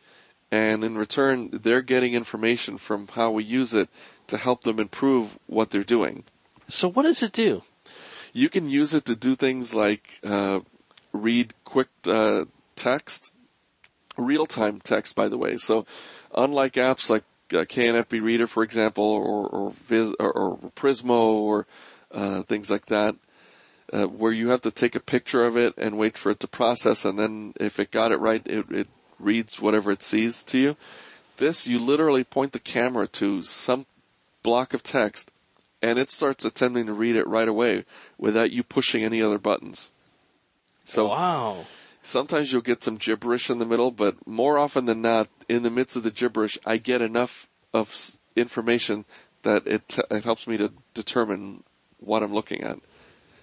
and 0.51 0.83
in 0.83 0.97
return 0.97 1.49
they're 1.51 1.81
getting 1.81 2.13
information 2.13 2.77
from 2.77 3.07
how 3.09 3.31
we 3.31 3.43
use 3.43 3.73
it 3.73 3.89
to 4.27 4.37
help 4.37 4.63
them 4.63 4.79
improve 4.79 5.37
what 5.47 5.71
they're 5.71 5.83
doing. 5.83 6.23
So 6.67 6.89
what 6.89 7.03
does 7.03 7.23
it 7.23 7.31
do? 7.31 7.63
You 8.33 8.49
can 8.49 8.69
use 8.69 8.93
it 8.93 9.05
to 9.05 9.15
do 9.15 9.35
things 9.35 9.73
like 9.73 10.19
uh, 10.23 10.59
read 11.13 11.53
quick 11.63 11.87
uh, 12.05 12.45
text, 12.75 13.31
real-time 14.17 14.79
text, 14.81 15.15
by 15.15 15.29
the 15.29 15.37
way. 15.37 15.57
So 15.57 15.85
unlike 16.35 16.73
apps 16.73 17.09
like 17.09 17.23
uh, 17.53 17.63
KNFB 17.63 18.21
Reader, 18.21 18.47
for 18.47 18.63
example, 18.63 19.05
or 19.05 19.47
or, 19.47 19.71
Viz, 19.87 20.13
or, 20.19 20.31
or 20.31 20.57
Prizmo, 20.75 21.33
or 21.33 21.65
uh, 22.11 22.43
things 22.43 22.69
like 22.69 22.87
that, 22.87 23.15
uh, 23.93 24.05
where 24.05 24.31
you 24.31 24.49
have 24.49 24.61
to 24.61 24.71
take 24.71 24.95
a 24.95 24.99
picture 24.99 25.45
of 25.45 25.57
it 25.57 25.73
and 25.77 25.97
wait 25.97 26.17
for 26.17 26.31
it 26.31 26.39
to 26.41 26.47
process, 26.47 27.05
and 27.05 27.17
then 27.17 27.53
if 27.59 27.79
it 27.79 27.91
got 27.91 28.11
it 28.11 28.19
right, 28.19 28.45
it, 28.45 28.69
it 28.69 28.87
reads 29.19 29.59
whatever 29.61 29.91
it 29.91 30.03
sees 30.03 30.43
to 30.43 30.59
you. 30.59 30.77
This, 31.37 31.67
you 31.67 31.79
literally 31.79 32.23
point 32.23 32.51
the 32.51 32.59
camera 32.59 33.07
to 33.07 33.43
some 33.43 33.85
block 34.47 34.73
of 34.73 34.81
text, 34.81 35.29
and 35.81 35.99
it 35.99 36.09
starts 36.09 36.45
attempting 36.45 36.85
to 36.85 36.93
read 36.93 37.17
it 37.17 37.27
right 37.27 37.49
away 37.49 37.83
without 38.17 38.49
you 38.49 38.63
pushing 38.63 39.03
any 39.03 39.21
other 39.21 39.37
buttons. 39.37 39.91
So 40.85 41.09
wow. 41.09 41.65
Sometimes 42.01 42.53
you'll 42.53 42.61
get 42.61 42.81
some 42.81 42.95
gibberish 42.95 43.49
in 43.49 43.59
the 43.59 43.65
middle, 43.65 43.91
but 43.91 44.25
more 44.25 44.57
often 44.57 44.85
than 44.85 45.01
not, 45.01 45.27
in 45.49 45.63
the 45.63 45.69
midst 45.69 45.97
of 45.97 46.03
the 46.03 46.11
gibberish, 46.11 46.57
I 46.65 46.77
get 46.77 47.01
enough 47.01 47.49
of 47.73 47.93
information 48.37 49.03
that 49.43 49.67
it, 49.67 49.89
t- 49.89 50.01
it 50.09 50.23
helps 50.23 50.47
me 50.47 50.55
to 50.55 50.71
determine 50.93 51.65
what 51.99 52.23
I'm 52.23 52.33
looking 52.33 52.63
at. 52.63 52.77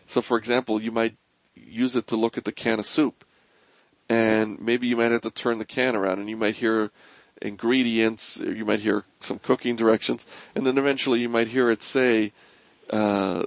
So, 0.07 0.23
for 0.23 0.39
example, 0.39 0.81
you 0.81 0.91
might 0.91 1.17
use 1.55 1.97
it 1.97 2.07
to 2.07 2.17
look 2.17 2.39
at 2.39 2.47
the 2.47 2.53
can 2.53 2.79
of 2.79 2.87
soup, 2.87 3.27
and 4.09 4.59
maybe 4.59 4.87
you 4.87 4.97
might 4.97 5.13
have 5.13 5.21
to 5.21 5.31
turn 5.31 5.59
the 5.59 5.67
can 5.67 5.95
around, 5.95 6.21
and 6.21 6.31
you 6.31 6.39
might 6.39 6.57
hear 6.57 6.91
ingredients, 7.45 8.41
you 8.41 8.65
might 8.65 8.81
hear 8.81 9.05
some 9.21 9.39
cooking 9.39 9.77
directions, 9.77 10.27
and 10.55 10.67
then 10.67 10.79
eventually 10.79 11.21
you 11.21 11.29
might 11.29 11.49
hear 11.49 11.71
it 11.71 11.83
say 11.83 12.33
uh, 12.91 13.45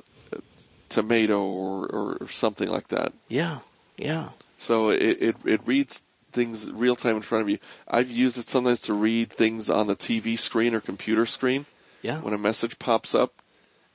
tomato 0.89 1.43
or, 1.43 1.87
or 1.87 2.27
something 2.29 2.69
like 2.69 2.89
that. 2.89 3.11
Yeah, 3.27 3.59
yeah. 3.97 4.29
So 4.57 4.89
it, 4.89 5.21
it, 5.21 5.35
it 5.45 5.61
reads 5.65 6.03
things 6.31 6.71
real 6.71 6.95
time 6.95 7.17
in 7.17 7.21
front 7.21 7.41
of 7.41 7.49
you. 7.49 7.57
I've 7.87 8.11
used 8.11 8.37
it 8.37 8.47
sometimes 8.47 8.81
to 8.81 8.93
read 8.93 9.31
things 9.31 9.69
on 9.69 9.87
the 9.87 9.95
TV 9.95 10.37
screen 10.37 10.73
or 10.73 10.79
computer 10.79 11.25
screen. 11.25 11.65
Yeah. 12.01 12.19
When 12.21 12.33
a 12.33 12.37
message 12.37 12.79
pops 12.79 13.15
up, 13.15 13.33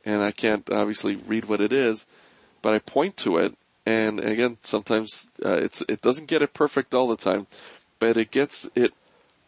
and 0.04 0.22
I 0.22 0.32
can't 0.32 0.68
obviously 0.70 1.16
read 1.16 1.44
what 1.44 1.60
it 1.60 1.72
is, 1.72 2.06
but 2.60 2.74
I 2.74 2.80
point 2.80 3.16
to 3.18 3.38
it, 3.38 3.56
and 3.86 4.20
again, 4.20 4.58
sometimes 4.62 5.30
uh, 5.44 5.56
it's 5.56 5.82
it 5.82 6.02
doesn't 6.02 6.26
get 6.26 6.42
it 6.42 6.54
perfect 6.54 6.94
all 6.94 7.08
the 7.08 7.16
time, 7.16 7.46
but 7.98 8.16
it 8.16 8.30
gets 8.30 8.68
it 8.74 8.92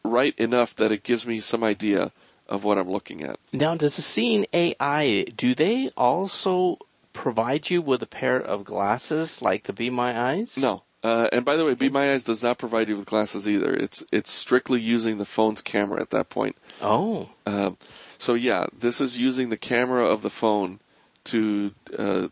right 0.05 0.39
enough 0.39 0.77
that 0.77 0.93
it 0.93 1.03
gives 1.03 1.27
me 1.27 1.41
some 1.41 1.65
idea 1.65 2.13
of 2.49 2.65
what 2.65 2.79
I'm 2.79 2.91
looking 2.91 3.23
at. 3.23 3.39
Now, 3.53 3.75
does 3.75 3.97
the 3.97 4.03
Seeing 4.03 4.47
AI 4.53 5.25
do 5.37 5.55
they 5.55 5.91
also 5.97 6.79
provide 7.13 7.71
you 7.71 7.81
with 7.81 8.03
a 8.03 8.07
pair 8.07 8.37
of 8.37 8.65
glasses 8.65 9.41
like 9.41 9.65
the 9.65 9.73
Be 9.73 9.89
My 9.91 10.33
Eyes? 10.33 10.59
No, 10.59 10.83
uh, 11.03 11.29
and 11.33 11.45
by 11.45 11.57
the 11.57 11.65
way, 11.65 11.75
Be 11.75 11.91
My 11.91 12.13
Eyes 12.13 12.25
does 12.25 12.43
not 12.43 12.59
provide 12.59 12.89
you 12.89 12.97
with 12.97 13.07
glasses 13.07 13.49
either. 13.49 13.75
It's 13.75 14.03
it's 14.11 14.31
strictly 14.31 14.81
using 14.81 15.19
the 15.19 15.27
phone's 15.27 15.61
camera 15.61 16.01
at 16.01 16.11
that 16.11 16.31
point. 16.31 16.57
Oh. 16.81 17.29
Um, 17.47 17.77
so 18.19 18.35
yeah, 18.35 18.67
this 18.79 19.01
is 19.01 19.19
using 19.19 19.51
the 19.51 19.57
camera 19.57 20.07
of 20.07 20.23
the 20.23 20.31
phone 20.31 20.81
to 21.25 21.73
uh, 21.99 22.29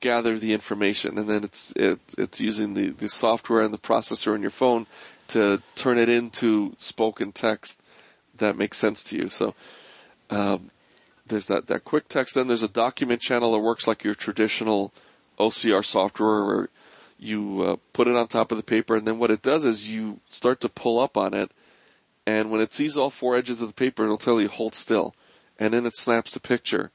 gather 0.00 0.38
the 0.38 0.52
information, 0.52 1.16
and 1.16 1.28
then 1.28 1.44
it's 1.44 1.72
it, 1.72 2.00
it's 2.18 2.40
using 2.40 2.74
the, 2.74 2.90
the 2.90 3.08
software 3.08 3.62
and 3.62 3.72
the 3.72 3.78
processor 3.78 4.34
in 4.34 4.42
your 4.42 4.50
phone 4.50 4.86
to 5.30 5.62
turn 5.74 5.98
it 5.98 6.08
into 6.08 6.74
spoken 6.78 7.32
text 7.32 7.80
that 8.40 8.56
makes 8.56 8.76
sense 8.76 9.04
to 9.04 9.16
you. 9.16 9.28
So 9.28 9.54
um, 10.28 10.70
there's 11.26 11.46
that 11.46 11.68
that 11.68 11.84
quick 11.84 12.08
text. 12.08 12.34
Then 12.34 12.48
there's 12.48 12.64
a 12.64 12.68
document 12.68 13.20
channel 13.20 13.52
that 13.52 13.60
works 13.60 13.86
like 13.86 14.02
your 14.02 14.14
traditional 14.14 14.92
OCR 15.38 15.84
software, 15.84 16.44
where 16.44 16.68
you 17.18 17.62
uh, 17.62 17.76
put 17.92 18.08
it 18.08 18.16
on 18.16 18.26
top 18.26 18.50
of 18.50 18.58
the 18.58 18.64
paper, 18.64 18.96
and 18.96 19.06
then 19.06 19.18
what 19.18 19.30
it 19.30 19.42
does 19.42 19.64
is 19.64 19.88
you 19.88 20.20
start 20.26 20.60
to 20.62 20.68
pull 20.68 20.98
up 20.98 21.16
on 21.16 21.32
it, 21.34 21.50
and 22.26 22.50
when 22.50 22.60
it 22.60 22.72
sees 22.72 22.96
all 22.96 23.10
four 23.10 23.36
edges 23.36 23.62
of 23.62 23.68
the 23.68 23.74
paper, 23.74 24.04
it'll 24.04 24.18
tell 24.18 24.40
you 24.40 24.48
hold 24.48 24.74
still, 24.74 25.14
and 25.58 25.72
then 25.72 25.86
it 25.86 25.96
snaps 25.96 26.32
the 26.32 26.40
picture, 26.40 26.90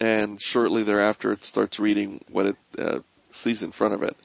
and 0.00 0.40
shortly 0.40 0.82
thereafter 0.82 1.32
it 1.32 1.44
starts 1.44 1.78
reading 1.78 2.24
what 2.30 2.46
it 2.46 2.56
uh, 2.78 2.98
sees 3.30 3.62
in 3.62 3.72
front 3.72 3.94
of 3.94 4.02
it. 4.02 4.16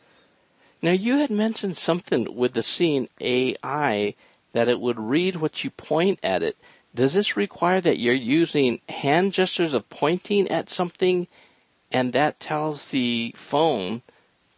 Now 0.84 0.92
you 0.92 1.18
had 1.18 1.32
mentioned 1.32 1.78
something 1.78 2.36
with 2.36 2.54
the 2.54 2.62
Seeing 2.62 3.08
AI 3.22 4.16
that 4.52 4.68
it 4.68 4.82
would 4.82 5.00
read 5.00 5.38
what 5.38 5.64
you 5.64 5.70
point 5.70 6.20
at 6.22 6.44
it. 6.44 6.58
Does 6.94 7.14
this 7.14 7.38
require 7.38 7.80
that 7.80 8.00
you're 8.00 8.14
using 8.14 8.82
hand 8.90 9.32
gestures 9.32 9.74
of 9.74 9.90
pointing 9.90 10.50
at 10.50 10.70
something 10.70 11.28
and 11.90 12.12
that 12.12 12.42
tells 12.42 12.90
the 12.90 13.34
phone 13.38 14.02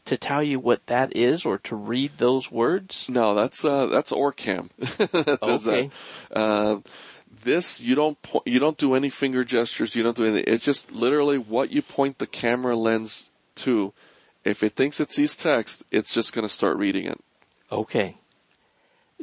to 0.06 0.18
tell 0.18 0.42
you 0.42 0.60
what 0.60 0.88
that 0.88 1.16
is 1.16 1.46
or 1.46 1.60
to 1.60 1.76
read 1.76 2.14
those 2.18 2.52
words? 2.52 3.08
No, 3.08 3.36
that's 3.36 3.64
uh, 3.64 3.86
that's 3.86 4.12
Orcam. 4.12 4.70
that 4.78 5.40
does 5.42 5.68
okay. 5.68 5.92
That. 6.32 6.38
Uh, 6.38 6.80
this 7.44 7.82
you 7.82 7.94
don't 7.94 8.20
po- 8.24 8.44
you 8.46 8.58
don't 8.58 8.78
do 8.78 8.96
any 8.96 9.12
finger 9.12 9.44
gestures. 9.44 9.96
You 9.96 10.02
don't 10.02 10.18
do 10.18 10.26
anything. 10.26 10.46
It's 10.48 10.66
just 10.66 10.92
literally 10.92 11.38
what 11.38 11.72
you 11.72 11.84
point 11.84 12.18
the 12.18 12.28
camera 12.28 12.76
lens 12.76 13.30
to. 13.58 13.94
If 14.46 14.62
it 14.62 14.76
thinks 14.76 15.00
it 15.00 15.12
sees 15.12 15.36
text, 15.36 15.84
it's 15.92 16.14
just 16.14 16.34
going 16.34 16.48
to 16.48 16.54
start 16.54 16.78
reading 16.78 17.06
it. 17.06 17.20
Okay. 17.72 18.16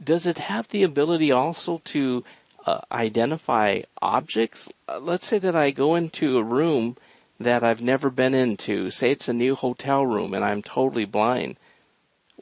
Does 0.02 0.26
it 0.26 0.38
have 0.38 0.68
the 0.68 0.82
ability 0.82 1.30
also 1.30 1.80
to 1.87 2.24
uh, 2.66 2.80
identify 2.90 3.82
objects? 4.00 4.68
Uh, 4.88 4.98
let's 4.98 5.26
say 5.26 5.38
that 5.38 5.54
I 5.54 5.70
go 5.70 5.94
into 5.94 6.38
a 6.38 6.42
room 6.42 6.96
that 7.38 7.62
I've 7.62 7.82
never 7.82 8.11
been 8.11 8.35
into. 8.35 8.90
Say 8.90 9.12
it's 9.12 9.28
a 9.28 9.32
new 9.32 9.54
hotel 9.54 10.04
room 10.04 10.35
and 10.35 10.44
I'm 10.44 10.62
totally 10.62 11.04
blind. 11.04 11.56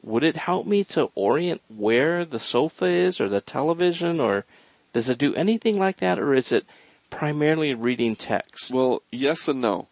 Would 0.01 0.23
it 0.23 0.35
help 0.35 0.65
me 0.65 0.83
to 0.85 1.11
orient 1.13 1.61
where 1.67 2.25
the 2.25 2.39
sofa 2.39 2.85
is 2.85 3.21
or 3.21 3.29
the 3.29 3.41
television 3.41 4.19
or 4.19 4.45
does 4.93 5.09
it 5.09 5.19
do 5.19 5.35
anything 5.35 5.77
like 5.77 5.97
that 5.97 6.17
or 6.17 6.33
is 6.33 6.51
it 6.51 6.65
primarily 7.11 7.75
reading 7.75 8.15
text? 8.15 8.71
Well, 8.73 9.03
yes 9.11 9.47
and 9.47 9.61
no. 9.61 9.87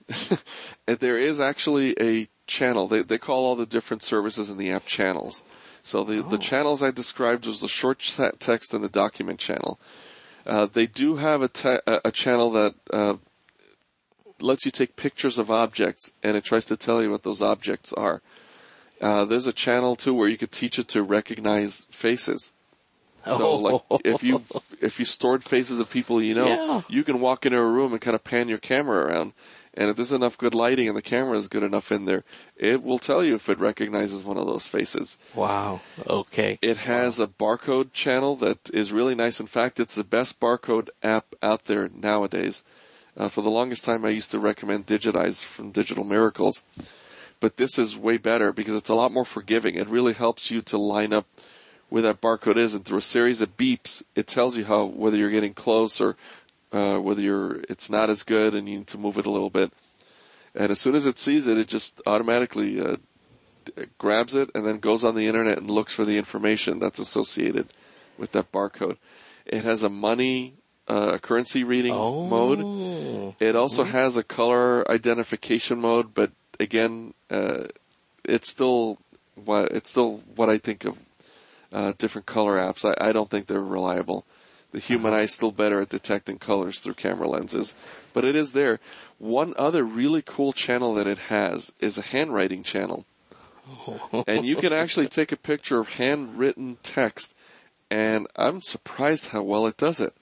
there 0.88 1.20
is 1.20 1.40
actually 1.40 1.96
a 2.00 2.28
channel. 2.50 2.88
They, 2.90 3.02
they 3.04 3.18
call 3.18 3.46
all 3.46 3.56
the 3.56 3.66
different 3.66 4.04
services 4.04 4.50
in 4.50 4.58
the 4.58 4.70
app 4.72 4.86
channels. 4.86 5.42
So 5.82 6.04
the, 6.04 6.20
Oh. 6.20 6.30
the 6.30 6.38
channels 6.38 6.84
I 6.84 6.92
described 6.92 7.46
was 7.48 7.62
the 7.62 7.70
short 7.70 8.00
te- 8.00 8.38
text 8.40 8.74
and 8.74 8.84
the 8.84 8.90
document 8.90 9.40
channel. 9.40 9.80
Uh, 10.46 10.66
they 10.66 10.86
do 10.88 11.16
have 11.16 11.42
a, 11.42 11.48
te- 11.48 11.84
a 11.88 12.02
a 12.06 12.12
channel 12.12 12.52
that 12.52 12.74
uh, 12.92 13.16
lets 14.42 14.66
you 14.66 14.72
take 14.72 14.96
pictures 14.96 15.38
of 15.38 15.52
objects, 15.52 16.14
and 16.24 16.36
it 16.38 16.44
tries 16.44 16.66
to 16.66 16.78
tell 16.78 17.02
you 17.04 17.12
what 17.12 17.24
those 17.24 17.42
objects 17.42 17.94
are. 17.94 18.22
Uh, 19.02 19.24
there's 19.26 19.48
a 19.48 19.54
channel 19.54 19.96
too 19.96 20.14
where 20.14 20.28
you 20.28 20.38
could 20.38 20.52
teach 20.52 20.80
it 20.80 20.88
to 20.90 21.04
recognize 21.04 21.88
faces. 21.92 22.54
So, 23.26 23.56
like, 23.58 23.82
if 24.06 24.24
you 24.24 24.42
if 24.82 24.98
you 24.98 25.06
stored 25.06 25.44
faces 25.44 25.80
of 25.80 25.90
people 25.90 26.22
you 26.22 26.34
know, 26.36 26.48
Yeah. 26.48 26.82
you 26.88 27.04
can 27.04 27.20
walk 27.20 27.46
into 27.46 27.60
a 27.60 27.66
room 27.66 27.92
and 27.92 28.02
kind 28.02 28.16
of 28.16 28.24
pan 28.24 28.48
your 28.50 28.58
camera 28.58 29.06
around, 29.06 29.34
and 29.80 29.90
if 29.90 29.96
there's 29.96 30.12
enough 30.12 30.38
good 30.38 30.54
lighting 30.54 30.90
and 30.90 30.98
the 30.98 31.02
camera 31.02 31.38
is 31.38 31.48
good 31.48 31.64
enough 31.64 31.90
in 31.90 32.04
there, 32.04 32.26
it 32.58 32.84
will 32.84 33.00
tell 33.00 33.24
you 33.24 33.36
if 33.36 33.48
it 33.48 33.60
recognizes 33.60 34.26
one 34.26 34.38
of 34.38 34.46
those 34.46 34.68
faces. 34.68 35.18
Wow. 35.34 35.80
Okay. 36.06 36.60
It 36.62 36.76
has 36.76 37.18
a 37.22 37.28
barcode 37.28 37.94
channel 37.94 38.36
that 38.36 38.70
is 38.74 38.92
really 38.92 39.16
nice. 39.16 39.40
In 39.40 39.48
fact, 39.48 39.80
it's 39.80 39.96
the 39.96 40.04
best 40.04 40.42
barcode 40.42 40.90
app 41.02 41.34
out 41.42 41.66
there 41.66 41.90
nowadays. 41.96 42.62
Uh, 43.16 43.30
for 43.30 43.42
the 43.42 43.50
longest 43.50 43.86
time, 43.86 44.04
I 44.04 44.10
used 44.10 44.32
to 44.32 44.40
recommend 44.40 44.86
Digit-Eyes 44.86 45.42
from 45.42 45.72
Digital 45.72 46.04
Miracles, 46.04 46.62
but 47.40 47.56
this 47.56 47.80
is 47.80 47.96
way 47.96 48.18
better 48.18 48.52
because 48.52 48.76
it's 48.76 48.90
a 48.90 48.96
lot 48.96 49.14
more 49.14 49.26
forgiving. 49.26 49.76
It 49.76 49.88
really 49.88 50.14
helps 50.14 50.52
you 50.52 50.60
to 50.62 50.78
line 50.78 51.14
up 51.14 51.26
where 51.88 52.04
that 52.04 52.22
barcode 52.22 52.58
is, 52.58 52.74
and 52.74 52.86
through 52.86 53.00
a 53.00 53.02
series 53.02 53.42
of 53.42 53.58
beeps, 53.58 54.04
it 54.16 54.28
tells 54.28 54.58
you 54.58 54.66
how 54.66 54.86
whether 54.86 55.18
you're 55.18 55.32
getting 55.32 55.54
close 55.54 56.00
or 56.00 56.18
uh, 56.72 56.98
whether 57.00 57.22
you're 57.22 57.62
it's 57.70 57.90
not 57.90 58.10
as 58.10 58.24
good, 58.24 58.54
and 58.56 58.68
you 58.70 58.78
need 58.80 58.88
to 58.88 58.98
move 58.98 59.18
it 59.18 59.26
a 59.26 59.32
little 59.32 59.50
bit. 59.50 59.72
And 60.56 60.72
as 60.72 60.80
soon 60.80 60.96
as 60.96 61.06
it 61.06 61.18
sees 61.18 61.48
it, 61.48 61.58
it 61.58 61.68
just 61.68 62.02
automatically 62.08 62.80
uh, 62.82 62.98
grabs 63.98 64.36
it 64.36 64.50
and 64.56 64.66
then 64.66 64.80
goes 64.80 65.04
on 65.04 65.16
the 65.16 65.28
internet 65.28 65.58
and 65.60 65.70
looks 65.70 65.94
for 65.94 66.06
the 66.06 66.18
information 66.18 66.80
that's 66.80 67.00
associated 67.00 67.68
with 68.18 68.32
that 68.32 68.52
barcode. 68.52 68.98
It 69.46 69.64
has 69.64 69.84
a 69.84 69.90
money, 69.90 70.56
uh, 70.88 71.12
a 71.16 71.20
currency 71.20 71.64
reading 71.64 71.94
Oh. 71.94 72.26
mode. 72.26 73.36
It 73.40 73.56
also 73.56 73.84
has 73.84 74.18
a 74.18 74.24
color 74.24 74.90
identification 74.92 75.80
mode, 75.80 76.14
but 76.14 76.32
again, 76.60 77.14
uh, 77.30 77.66
it's 78.26 78.50
still 78.50 78.98
what 79.46 79.72
it's 79.72 79.90
still 79.90 80.22
what 80.36 80.50
I 80.50 80.58
think 80.58 80.84
of 80.86 80.98
uh, 81.72 81.94
different 81.98 82.26
color 82.26 82.58
apps. 82.58 82.84
I, 82.84 83.10
I 83.10 83.12
don't 83.14 83.30
think 83.30 83.48
they're 83.48 83.62
reliable. 83.62 84.26
The 84.72 84.80
human 84.80 85.14
eye 85.14 85.22
is 85.22 85.34
still 85.34 85.52
better 85.52 85.82
at 85.82 85.90
detecting 85.90 86.38
colors 86.38 86.80
through 86.80 86.94
camera 86.94 87.28
lenses, 87.28 87.74
but 88.14 88.24
it 88.24 88.36
is 88.36 88.52
there. 88.52 88.80
One 89.18 89.54
other 89.58 89.84
really 89.84 90.22
cool 90.22 90.54
channel 90.54 90.94
that 90.96 91.08
it 91.08 91.18
has 91.18 91.74
is 91.80 91.98
a 91.98 92.04
handwriting 92.04 92.62
channel. 92.64 93.06
and 94.28 94.46
you 94.46 94.56
can 94.58 94.74
actually 94.84 95.08
take 95.08 95.32
a 95.32 95.38
picture 95.38 95.80
of 95.80 95.88
handwritten 95.90 96.78
text, 96.84 97.36
and 97.90 98.28
I'm 98.36 98.62
surprised 98.62 99.28
how 99.30 99.42
well 99.42 99.66
it 99.66 99.78
does 99.78 100.00
it. 100.00 100.14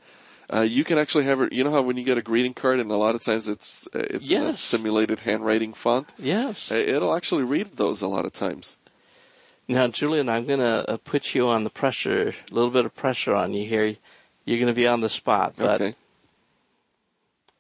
Uh, 0.53 0.61
you 0.61 0.85
can 0.85 0.97
actually 0.97 1.25
have 1.25 1.41
it. 1.41 1.51
You 1.51 1.65
know 1.65 1.71
how 1.71 1.81
when 1.81 1.97
you 1.97 2.05
get 2.05 2.17
a 2.17 2.21
greeting 2.21 2.53
card, 2.53 2.79
and 2.79 2.89
a 2.89 2.95
lot 2.95 3.15
of 3.15 3.21
times 3.21 3.49
it's 3.49 3.85
uh, 3.93 3.99
it's 4.09 4.29
in 4.29 4.43
a 4.43 4.53
simulated 4.53 5.19
handwriting 5.19 5.73
font. 5.73 6.13
Yes. 6.17 6.71
Uh, 6.71 6.75
It'll 6.75 7.13
actually 7.15 7.43
read 7.43 7.75
those 7.75 8.01
a 8.01 8.07
lot 8.07 8.25
of 8.25 8.31
times. 8.31 8.77
Now, 9.67 9.87
Julian, 9.89 10.29
I'm 10.29 10.45
going 10.45 10.59
to 10.59 10.89
uh, 10.89 10.97
put 11.03 11.35
you 11.35 11.49
on 11.49 11.65
the 11.65 11.69
pressure, 11.69 12.29
a 12.29 12.53
little 12.53 12.71
bit 12.71 12.85
of 12.85 12.95
pressure 12.95 13.35
on 13.35 13.53
you 13.53 13.67
here. 13.67 13.97
You're 14.47 14.59
going 14.59 14.67
to 14.67 14.73
be 14.73 14.87
on 14.87 15.01
the 15.01 15.09
spot. 15.09 15.55
But 15.57 15.81
Okay. 15.81 15.95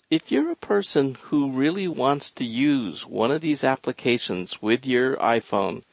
if 0.09 0.31
you're 0.31 0.51
a 0.51 0.55
person 0.55 1.17
who 1.23 1.51
really 1.51 1.85
wants 1.85 2.31
to 2.31 2.45
use 2.45 3.05
one 3.05 3.29
of 3.29 3.41
these 3.41 3.65
applications 3.65 4.61
with 4.61 4.85
your 4.85 5.17
iPhone 5.17 5.83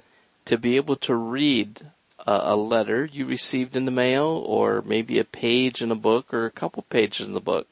to 0.44 0.57
be 0.57 0.76
able 0.76 0.94
to 0.94 1.16
read 1.16 1.90
a, 2.20 2.54
a 2.54 2.57
letter 2.57 3.09
you 3.12 3.26
received 3.26 3.74
in 3.74 3.87
the 3.87 3.90
mail 3.90 4.44
or 4.46 4.83
maybe 4.83 5.18
a 5.18 5.24
page 5.24 5.83
in 5.83 5.90
a 5.90 5.96
book 5.96 6.33
or 6.33 6.46
a 6.46 6.50
couple 6.52 6.85
pages 6.85 7.26
in 7.26 7.33
the 7.33 7.40
book, 7.40 7.66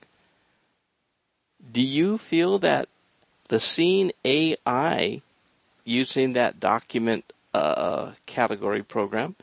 do 1.70 1.80
you 1.80 2.18
feel 2.18 2.58
that 2.58 2.88
the 3.46 3.60
Seeing 3.60 4.10
AI 4.24 5.22
using 5.84 6.32
that 6.32 6.58
document 6.58 7.32
uh, 7.54 8.12
category 8.26 8.82
program 8.82 9.36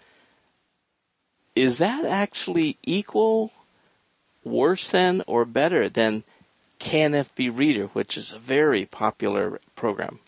is 1.55 1.77
that 1.77 2.03
actually 2.03 2.77
equal, 2.83 3.53
worse 4.43 4.89
than, 4.89 5.23
or 5.27 5.45
better 5.45 5.89
than 5.89 6.23
KNFB 6.79 7.55
Reader, 7.55 7.87
which 7.87 8.17
is 8.17 8.33
a 8.33 8.39
very 8.39 8.85
popular 8.85 9.59
program? 9.75 10.19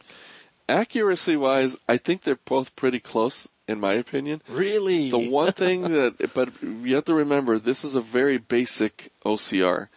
Accuracy 0.68 1.36
wise, 1.36 1.78
I 1.88 1.98
think 1.98 2.22
they're 2.24 2.36
both 2.46 2.76
pretty 2.76 3.00
close, 3.00 3.48
in 3.68 3.80
my 3.80 3.94
opinion. 3.94 4.42
Really? 4.50 5.10
The 5.10 5.18
one 5.18 5.54
thing 5.54 5.82
that, 5.92 6.34
but 6.34 6.50
you 6.62 6.96
have 6.96 7.06
to 7.06 7.14
remember, 7.14 7.60
this 7.60 7.84
is 7.84 7.96
a 7.96 8.02
very 8.02 8.38
basic 8.38 9.12
OCR. 9.26 9.88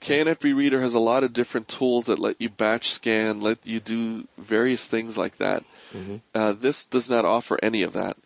KNFB 0.00 0.54
Reader 0.54 0.80
has 0.82 0.94
a 0.94 1.00
lot 1.00 1.24
of 1.24 1.32
different 1.32 1.68
tools 1.68 2.06
that 2.06 2.18
let 2.18 2.40
you 2.40 2.50
batch 2.50 2.90
scan, 2.90 3.40
let 3.40 3.66
you 3.66 3.80
do 3.80 4.28
various 4.36 4.86
things 4.88 5.16
like 5.16 5.38
that. 5.38 5.64
Mhm. 5.94 6.20
Uh, 6.34 6.52
this 6.52 6.84
does 6.84 7.08
not 7.08 7.24
offer 7.24 7.58
any 7.62 7.82
of 7.82 7.94
that. 7.94 8.16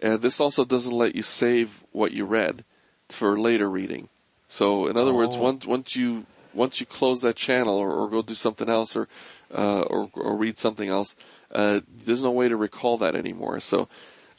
And 0.00 0.22
this 0.22 0.40
also 0.40 0.64
doesn't 0.64 0.92
let 0.92 1.14
you 1.14 1.22
save 1.22 1.84
what 1.92 2.12
you 2.12 2.24
read 2.24 2.64
for 3.10 3.38
later 3.38 3.68
reading. 3.68 4.08
So, 4.48 4.86
in 4.86 4.96
other 4.96 5.12
words, 5.14 5.36
Oh. 5.36 5.42
once 5.42 5.66
once 5.66 5.94
you 5.94 6.26
once 6.54 6.80
you 6.80 6.86
close 6.86 7.20
that 7.20 7.36
channel 7.36 7.76
or, 7.76 7.92
or 7.92 8.08
go 8.08 8.22
do 8.22 8.34
something 8.34 8.68
else 8.68 8.96
or 8.96 9.06
uh, 9.54 9.82
or, 9.82 10.10
or 10.14 10.36
read 10.36 10.58
something 10.58 10.88
else, 10.88 11.14
uh, 11.52 11.80
there's 12.04 12.22
no 12.22 12.30
way 12.30 12.48
to 12.48 12.56
recall 12.56 12.96
that 12.98 13.14
anymore. 13.14 13.60
So, 13.60 13.88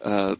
uh, 0.01 0.35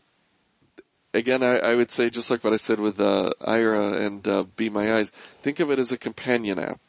again, 1.13 1.43
I, 1.43 1.57
I 1.59 1.75
would 1.75 1.91
say 1.91 2.09
just 2.09 2.29
like 2.31 2.43
what 2.43 2.53
I 2.53 2.57
said 2.57 2.79
with 2.79 2.99
uh, 2.99 3.31
Aira 3.41 4.01
and 4.05 4.27
uh, 4.27 4.43
Be 4.55 4.69
My 4.69 4.95
Eyes, 4.95 5.11
think 5.41 5.59
of 5.59 5.71
it 5.71 5.79
as 5.79 5.91
a 5.91 5.97
companion 5.97 6.59
app. 6.59 6.79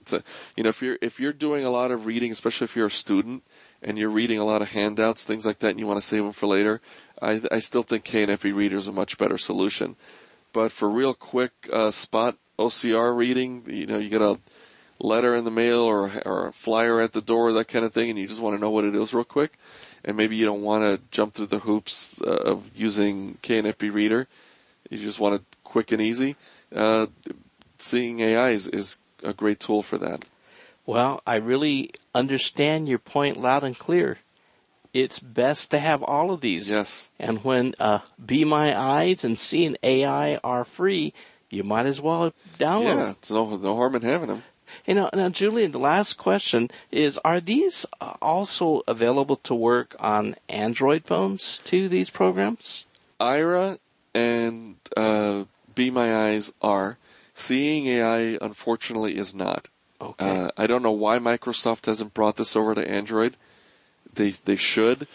It's 0.00 0.12
a, 0.12 0.22
you 0.56 0.62
know, 0.62 0.70
if 0.70 0.80
you're 0.80 0.98
if 1.02 1.20
you're 1.20 1.32
doing 1.32 1.64
a 1.64 1.70
lot 1.70 1.90
of 1.90 2.06
reading, 2.06 2.30
especially 2.32 2.64
if 2.64 2.74
you're 2.76 2.86
a 2.86 2.90
student 2.90 3.42
and 3.82 3.98
you're 3.98 4.08
reading 4.08 4.38
a 4.38 4.44
lot 4.44 4.62
of 4.62 4.68
handouts, 4.68 5.24
things 5.24 5.44
like 5.44 5.58
that, 5.58 5.70
and 5.70 5.80
you 5.80 5.86
want 5.86 6.00
to 6.00 6.06
save 6.06 6.22
them 6.22 6.32
for 6.32 6.46
later, 6.46 6.80
I 7.20 7.40
I 7.50 7.58
still 7.58 7.82
think 7.82 8.04
KNFB 8.04 8.54
Reader 8.54 8.76
is 8.78 8.86
a 8.86 8.92
much 8.92 9.18
better 9.18 9.36
solution. 9.36 9.96
But 10.52 10.72
for 10.72 10.88
real 10.88 11.14
quick 11.14 11.52
uh, 11.72 11.90
spot 11.90 12.36
OCR 12.58 13.16
reading, 13.16 13.64
you 13.68 13.86
know, 13.86 13.98
you 13.98 14.08
get 14.08 14.22
a 14.22 14.38
letter 14.98 15.34
in 15.34 15.44
the 15.44 15.50
mail 15.50 15.80
or 15.80 16.10
or 16.26 16.48
a 16.48 16.52
flyer 16.52 17.00
at 17.00 17.12
the 17.12 17.20
door, 17.20 17.52
that 17.52 17.68
kind 17.68 17.84
of 17.84 17.92
thing, 17.92 18.10
and 18.10 18.18
you 18.18 18.26
just 18.26 18.40
want 18.40 18.56
to 18.56 18.60
know 18.60 18.70
what 18.70 18.84
it 18.84 18.94
is 18.94 19.14
real 19.14 19.24
quick, 19.24 19.58
and 20.04 20.16
maybe 20.16 20.36
you 20.36 20.44
don't 20.44 20.62
want 20.62 20.82
to 20.82 21.00
jump 21.10 21.34
through 21.34 21.46
the 21.46 21.58
hoops 21.60 22.20
uh, 22.22 22.30
of 22.30 22.70
using 22.74 23.38
KNFB 23.42 23.92
Reader. 23.92 24.28
You 24.90 24.98
just 24.98 25.20
want 25.20 25.36
it 25.36 25.42
quick 25.64 25.92
and 25.92 26.02
easy. 26.02 26.36
Uh, 26.74 27.06
seeing 27.78 28.20
AI 28.20 28.50
is, 28.50 28.66
is 28.66 28.98
a 29.22 29.32
great 29.32 29.60
tool 29.60 29.82
for 29.82 29.98
that. 29.98 30.24
Well, 30.86 31.22
I 31.26 31.36
really 31.36 31.90
understand 32.14 32.88
your 32.88 32.98
point 32.98 33.36
loud 33.36 33.62
and 33.62 33.78
clear. 33.78 34.18
It's 34.92 35.18
best 35.18 35.70
to 35.70 35.78
have 35.78 36.02
all 36.02 36.32
of 36.32 36.40
these. 36.40 36.68
Yes. 36.68 37.10
And 37.18 37.44
when 37.44 37.74
uh, 37.78 38.00
Be 38.24 38.44
My 38.44 38.76
Eyes 38.78 39.24
and 39.24 39.38
Seeing 39.38 39.76
AI 39.82 40.36
are 40.42 40.64
free, 40.64 41.12
you 41.48 41.62
might 41.64 41.86
as 41.86 42.00
well 42.00 42.32
download. 42.58 42.96
Yeah, 42.96 43.10
it's 43.10 43.30
no, 43.30 43.56
no 43.56 43.76
harm 43.76 43.94
in 43.96 44.02
having 44.02 44.28
them. 44.28 44.42
You 44.86 44.94
know, 44.94 45.10
now 45.12 45.28
Julian, 45.28 45.72
the 45.72 45.78
last 45.78 46.14
question 46.14 46.70
is: 46.90 47.18
Are 47.24 47.40
these 47.40 47.86
uh, 48.00 48.14
also 48.22 48.82
available 48.86 49.36
to 49.36 49.54
work 49.54 49.96
on 49.98 50.36
Android 50.48 51.04
phones 51.04 51.58
too? 51.58 51.88
These 51.88 52.10
programs? 52.10 52.86
Aira 53.20 53.78
and 54.14 54.76
uh, 54.96 55.44
Be 55.74 55.90
My 55.90 56.14
Eyes 56.14 56.52
are. 56.62 56.98
Seeing 57.34 57.86
AI, 57.86 58.38
unfortunately, 58.40 59.16
is 59.16 59.34
not. 59.34 59.68
Okay. 60.00 60.44
Uh, 60.44 60.50
I 60.56 60.66
don't 60.66 60.82
know 60.82 60.90
why 60.90 61.18
Microsoft 61.18 61.86
hasn't 61.86 62.14
brought 62.14 62.36
this 62.36 62.56
over 62.56 62.74
to 62.74 62.90
Android. 62.90 63.36
They 64.14 64.30
they 64.30 64.56
should. 64.56 65.06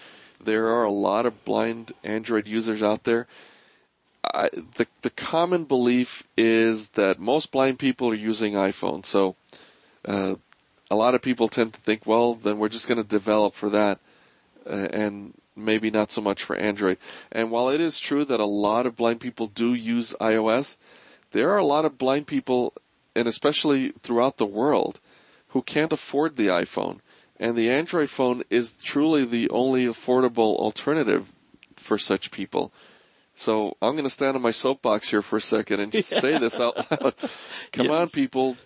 There 0.44 0.68
are 0.68 0.84
a 0.84 0.92
lot 0.92 1.26
of 1.26 1.46
blind 1.46 1.94
Android 2.04 2.48
users 2.48 2.84
out 2.84 3.04
there. 3.04 3.28
I, 4.34 4.50
the 4.78 4.88
the 5.02 5.10
common 5.10 5.66
belief 5.66 6.24
is 6.38 6.90
that 6.90 7.20
most 7.20 7.52
blind 7.52 7.80
people 7.80 8.10
are 8.10 8.16
using 8.16 8.54
iPhone. 8.54 9.06
So 9.06 9.36
uh, 10.08 10.36
a 10.90 10.96
lot 10.96 11.16
of 11.16 11.22
people 11.22 11.48
tend 11.48 11.74
to 11.74 11.80
think, 11.80 12.06
well, 12.06 12.34
then 12.34 12.60
we're 12.60 12.70
just 12.70 12.88
going 12.88 13.02
to 13.02 13.08
develop 13.08 13.54
for 13.54 13.70
that, 13.70 14.00
uh, 14.70 14.88
and 14.92 15.34
maybe 15.56 15.90
not 15.90 16.12
so 16.12 16.22
much 16.22 16.44
for 16.44 16.56
Android. 16.56 16.98
And 17.32 17.50
while 17.52 17.70
it 17.70 17.82
is 17.82 18.00
true 18.00 18.26
that 18.26 18.40
a 18.40 18.46
lot 18.46 18.86
of 18.86 18.96
blind 18.96 19.20
people 19.20 19.48
do 19.48 19.74
use 19.74 20.14
iOS, 20.20 20.78
there 21.32 21.50
are 21.52 21.58
a 21.58 21.66
lot 21.66 21.86
of 21.86 21.98
blind 21.98 22.28
people, 22.28 22.74
and 23.16 23.28
especially 23.28 23.92
throughout 24.04 24.38
the 24.38 24.46
world, 24.46 25.00
who 25.50 25.62
can't 25.62 25.94
afford 25.94 26.36
the 26.36 26.48
iPhone. 26.48 27.00
And 27.40 27.56
the 27.56 27.70
Android 27.70 28.10
phone 28.10 28.44
is 28.50 28.74
truly 28.74 29.26
the 29.26 29.50
only 29.50 29.86
affordable 29.86 30.56
alternative 30.58 31.32
for 31.76 31.98
such 31.98 32.32
people. 32.32 32.72
So 33.36 33.76
I'm 33.82 33.92
going 33.94 34.06
to 34.06 34.10
stand 34.10 34.36
on 34.38 34.42
my 34.42 34.52
soapbox 34.52 35.10
here 35.10 35.22
for 35.22 35.38
a 35.38 35.42
second 35.42 35.82
and 35.82 35.92
just 35.92 36.10
say 36.22 36.38
this 36.38 36.60
out 36.60 36.78
loud. 36.90 37.14
Come 37.74 37.92
on, 37.92 38.10
people, 38.10 38.58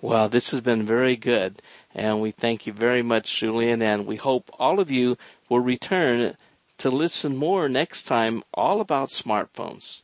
Well, 0.02 0.30
this 0.30 0.52
has 0.52 0.62
been 0.62 0.84
very 0.84 1.16
good, 1.16 1.62
and 1.94 2.22
we 2.22 2.32
thank 2.32 2.68
you 2.68 2.74
very 2.74 3.02
much, 3.02 3.40
Julian, 3.40 3.82
and 3.82 4.06
we 4.06 4.18
hope 4.18 4.52
all 4.60 4.80
of 4.80 4.92
you 4.92 5.18
will 5.50 5.62
return 5.62 6.36
to 6.78 6.90
listen 6.90 7.36
more 7.38 7.70
next 7.70 8.04
time 8.04 8.44
all 8.54 8.82
about 8.82 9.10
smartphones. 9.10 10.02